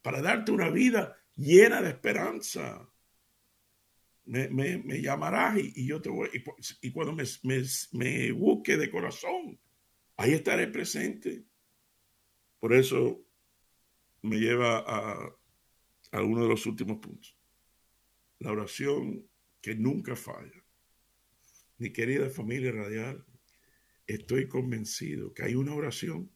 para 0.00 0.22
darte 0.22 0.52
una 0.52 0.70
vida 0.70 1.16
llena 1.34 1.82
de 1.82 1.88
esperanza. 1.88 2.88
Me, 4.26 5.02
llamarás 5.02 5.58
y, 5.58 5.84
yo 5.84 6.00
te 6.00 6.10
voy, 6.10 6.30
y, 6.80 6.92
cuando 6.92 7.12
me, 7.12 7.24
me 7.90 8.30
busque 8.30 8.76
de 8.76 8.88
corazón, 8.88 9.58
ahí 10.16 10.32
estaré 10.32 10.68
presente. 10.68 11.44
Por 12.62 12.74
eso 12.74 13.20
me 14.22 14.38
lleva 14.38 14.84
a, 14.86 15.36
alguno 16.12 16.44
de 16.44 16.48
los 16.48 16.64
últimos 16.64 16.98
puntos. 16.98 17.36
La 18.38 18.52
oración 18.52 19.28
que 19.60 19.74
nunca 19.74 20.14
falla. 20.14 20.64
Mi 21.78 21.92
querida 21.92 22.30
familia 22.30 22.70
radial, 22.70 23.26
estoy 24.06 24.46
convencido 24.46 25.34
que 25.34 25.42
hay 25.42 25.56
una 25.56 25.74
oración 25.74 26.30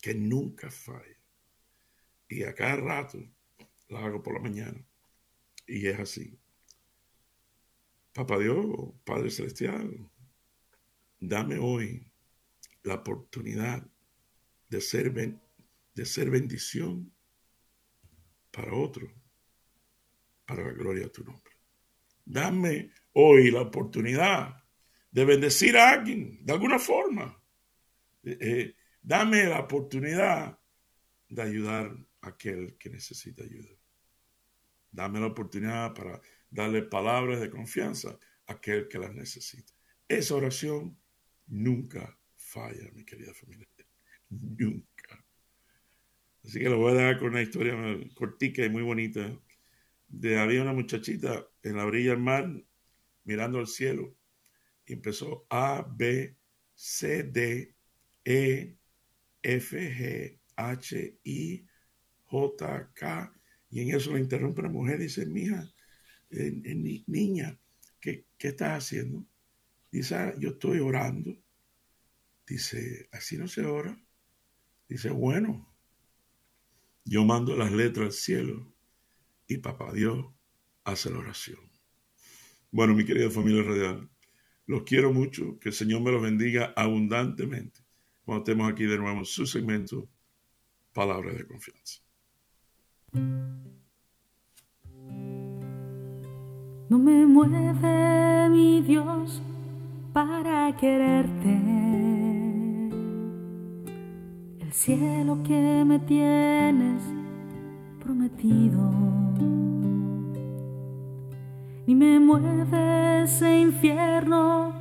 que 0.00 0.14
nunca 0.14 0.70
falla. 0.70 1.20
Y 2.30 2.44
a 2.44 2.54
cada 2.54 2.76
rato 2.76 3.18
la 3.90 4.06
hago 4.06 4.22
por 4.22 4.32
la 4.32 4.40
mañana. 4.40 4.82
Y 5.66 5.86
es 5.86 5.98
así. 6.00 6.40
Papá 8.14 8.38
Dios, 8.38 8.64
Padre 9.04 9.30
Celestial, 9.30 10.08
dame 11.20 11.58
hoy 11.58 12.10
la 12.84 12.94
oportunidad 12.94 13.91
de 14.72 14.80
ser 14.80 15.12
de 15.12 16.06
ser 16.06 16.30
bendición 16.30 17.12
para 18.50 18.74
otro, 18.74 19.06
para 20.46 20.64
la 20.64 20.72
gloria 20.72 21.04
de 21.04 21.10
tu 21.10 21.22
nombre. 21.22 21.52
Dame 22.24 22.90
hoy 23.12 23.50
la 23.50 23.60
oportunidad 23.60 24.64
de 25.10 25.24
bendecir 25.26 25.76
a 25.76 25.90
alguien 25.90 26.42
de 26.42 26.52
alguna 26.54 26.78
forma. 26.78 27.38
Eh, 28.22 28.38
eh, 28.40 28.76
dame 29.02 29.44
la 29.44 29.60
oportunidad 29.60 30.58
de 31.28 31.42
ayudar 31.42 31.94
a 32.22 32.28
aquel 32.28 32.78
que 32.78 32.88
necesita 32.88 33.44
ayuda. 33.44 33.76
Dame 34.90 35.20
la 35.20 35.26
oportunidad 35.26 35.92
para 35.92 36.18
darle 36.48 36.82
palabras 36.82 37.40
de 37.40 37.50
confianza 37.50 38.18
a 38.46 38.54
aquel 38.54 38.88
que 38.88 38.98
las 38.98 39.14
necesita. 39.14 39.74
Esa 40.08 40.34
oración 40.34 40.98
nunca 41.46 42.18
falla, 42.36 42.90
mi 42.94 43.04
querida 43.04 43.34
familia. 43.34 43.68
Nunca. 44.40 45.24
Así 46.44 46.58
que 46.58 46.68
lo 46.68 46.78
voy 46.78 46.92
a 46.92 47.02
dar 47.02 47.18
con 47.18 47.28
una 47.28 47.42
historia 47.42 47.74
cortica 48.14 48.64
y 48.64 48.70
muy 48.70 48.82
bonita. 48.82 49.38
De, 50.08 50.38
había 50.38 50.62
una 50.62 50.72
muchachita 50.72 51.46
en 51.62 51.76
la 51.76 51.86
orilla 51.86 52.10
del 52.10 52.20
mar 52.20 52.50
mirando 53.24 53.58
al 53.58 53.66
cielo 53.66 54.14
y 54.86 54.94
empezó 54.94 55.46
A, 55.50 55.86
B, 55.96 56.36
C, 56.74 57.24
D, 57.24 57.74
E, 58.24 58.76
F, 59.42 59.78
G, 59.78 60.40
H, 60.56 61.18
I, 61.24 61.66
J, 62.24 62.90
K. 62.94 63.34
Y 63.70 63.80
en 63.82 63.96
eso 63.96 64.12
le 64.12 64.20
interrumpe 64.20 64.62
la 64.62 64.68
mujer 64.68 65.00
y 65.00 65.04
dice, 65.04 65.26
mija, 65.26 65.62
eh, 66.30 66.60
eh, 66.64 67.02
niña, 67.06 67.58
¿qué, 68.00 68.26
¿qué 68.38 68.48
estás 68.48 68.84
haciendo? 68.84 69.26
Dice, 69.90 70.14
ah, 70.14 70.34
yo 70.38 70.50
estoy 70.50 70.80
orando. 70.80 71.36
Dice, 72.46 73.08
así 73.12 73.36
no 73.36 73.46
se 73.46 73.64
ora. 73.64 74.01
Dice, 74.92 75.08
bueno, 75.08 75.66
yo 77.06 77.24
mando 77.24 77.56
las 77.56 77.72
letras 77.72 78.06
al 78.08 78.12
cielo 78.12 78.74
y 79.48 79.56
papá 79.56 79.90
Dios 79.90 80.26
hace 80.84 81.08
la 81.08 81.20
oración. 81.20 81.60
Bueno, 82.70 82.92
mi 82.92 83.06
querida 83.06 83.30
familia 83.30 83.62
radial, 83.62 84.10
los 84.66 84.82
quiero 84.82 85.10
mucho, 85.14 85.58
que 85.58 85.70
el 85.70 85.74
Señor 85.74 86.02
me 86.02 86.12
los 86.12 86.20
bendiga 86.20 86.74
abundantemente 86.76 87.80
cuando 88.26 88.44
estemos 88.44 88.70
aquí 88.70 88.84
de 88.84 88.98
nuevo 88.98 89.20
en 89.20 89.24
su 89.24 89.46
segmento 89.46 90.10
Palabras 90.92 91.38
de 91.38 91.46
Confianza. 91.46 92.02
No 96.90 96.98
me 96.98 97.24
mueve 97.24 98.50
mi 98.50 98.82
Dios 98.82 99.40
para 100.12 100.76
quererte 100.76 101.91
cielo 104.72 105.38
que 105.42 105.84
me 105.84 105.98
tienes 105.98 107.02
prometido. 108.02 108.90
Ni 111.86 111.94
me 111.94 112.18
mueve 112.18 113.22
ese 113.24 113.60
infierno 113.60 114.72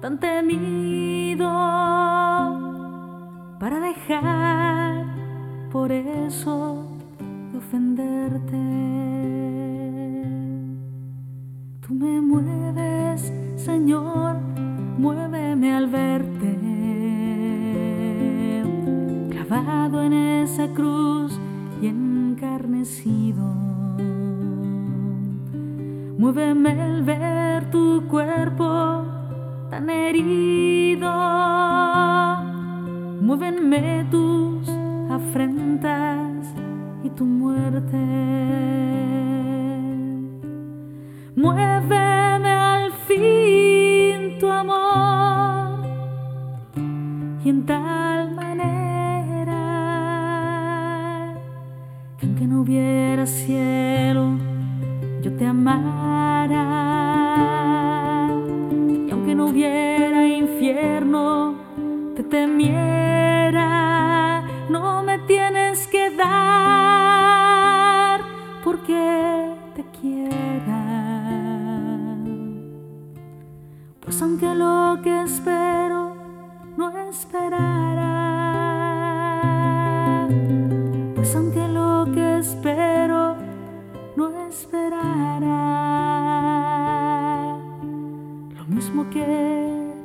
tan 0.00 0.20
temido 0.20 1.48
para 3.58 3.80
dejar 3.80 5.06
por 5.72 5.90
eso 5.90 6.86
de 7.52 7.58
ofenderte. 7.58 8.56
Tú 11.86 11.94
me 11.94 12.20
mueves, 12.20 13.32
Señor, 13.56 14.29
y 21.82 21.86
encarnecido. 21.86 23.44
Muéveme 26.18 26.70
el 26.70 27.02
ver 27.02 27.70
tu 27.70 28.02
cuerpo 28.08 29.04
tan 29.70 29.90
herido. 29.90 31.10
Muévenme 33.20 34.06
tus 34.10 34.68
afrentas 35.10 36.46
y 37.04 37.10
tu 37.10 37.24
muerte. 37.24 37.98
Muéveme 41.36 42.50
al 42.50 42.92
fin 43.06 44.38
tu 44.38 44.48
amor 44.50 45.84
y 47.44 47.50
en 47.50 47.66
tal 47.66 48.19
hubiera 52.60 53.26
cielo, 53.26 54.38
yo 55.22 55.34
te 55.36 55.46
amara 55.46 56.66
y 59.06 59.10
aunque 59.10 59.34
no 59.34 59.46
hubiera 59.46 60.26
infierno, 60.26 61.54
te 62.14 62.22
temiera. 62.22 63.68
No 64.68 65.02
me 65.02 65.18
tienes 65.20 65.86
que 65.86 66.10
dar 66.16 66.50
porque 68.62 69.54
te 69.74 69.84
quiera. 69.98 70.84
Pues 74.00 74.20
aunque 74.22 74.54
lo 74.54 74.98
que 75.02 75.19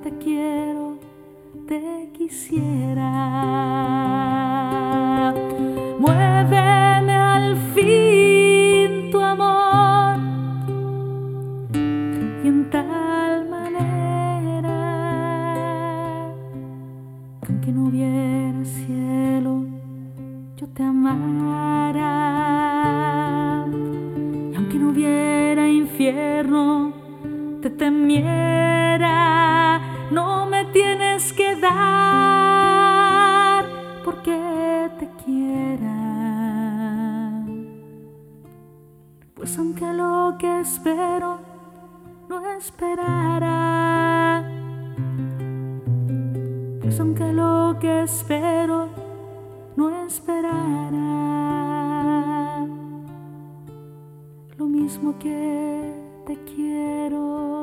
te 0.05 0.11
quiero, 0.19 0.99
te 1.67 2.09
quisiera. 2.13 3.09
Muéveme 5.97 7.13
al 7.13 7.57
fin 7.73 9.09
tu 9.11 9.19
amor 9.19 10.19
y 12.43 12.47
en 12.47 12.69
tal 12.69 13.49
manera 13.49 14.77
que 17.41 17.51
aunque 17.51 17.71
no 17.71 17.85
hubiera 17.87 18.63
cielo 18.63 19.65
yo 20.55 20.67
te 20.67 20.83
amara 20.83 22.13
y 24.51 24.55
aunque 24.55 24.77
no 24.77 24.89
hubiera 24.91 25.67
infierno 25.67 26.93
te 27.59 27.71
temiera 27.71 28.54
que 31.35 31.55
dar 31.55 31.75
porque 34.03 34.37
te 34.99 35.09
quiera 35.23 36.05
pues 39.45 39.57
aunque 39.59 39.93
lo 39.93 40.35
que 40.39 40.61
espero 40.61 41.37
no 42.27 42.57
esperará. 42.57 44.43
Pues 46.81 46.99
aunque 46.99 47.31
lo 47.31 47.77
que 47.79 48.03
espero 48.03 48.89
no 49.75 50.05
esperará. 50.05 51.05
Lo 54.57 54.65
mismo 54.65 55.17
que 55.19 55.93
te 56.25 56.35
quiero, 56.43 57.54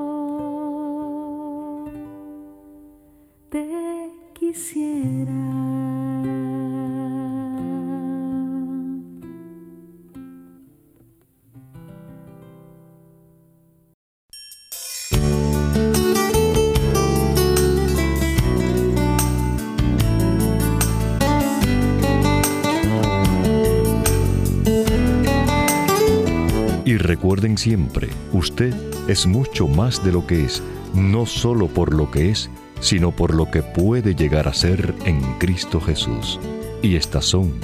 recuerden 27.23 27.59
siempre, 27.59 28.09
usted 28.33 28.75
es 29.07 29.27
mucho 29.27 29.69
más 29.69 30.03
de 30.05 30.12
lo 30.12 30.27
que 30.27 30.45
es, 30.45 30.62
no 30.95 31.27
solo 31.27 31.69
por 31.69 31.95
lo 31.95 32.11
que 32.11 32.31
es, 32.31 32.51
sino 32.83 33.12
por 33.12 33.35
lo 33.35 33.51
que 33.51 33.62
puede 33.62 34.14
llegar 34.14 34.49
a 34.49 34.53
ser 34.53 34.95
en 35.07 35.23
Cristo 35.38 35.81
Jesús. 35.81 36.38
Y 36.83 36.97
estas 36.97 37.25
son 37.25 37.59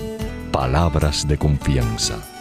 palabras 0.53 1.29
de 1.29 1.37
confianza. 1.37 2.38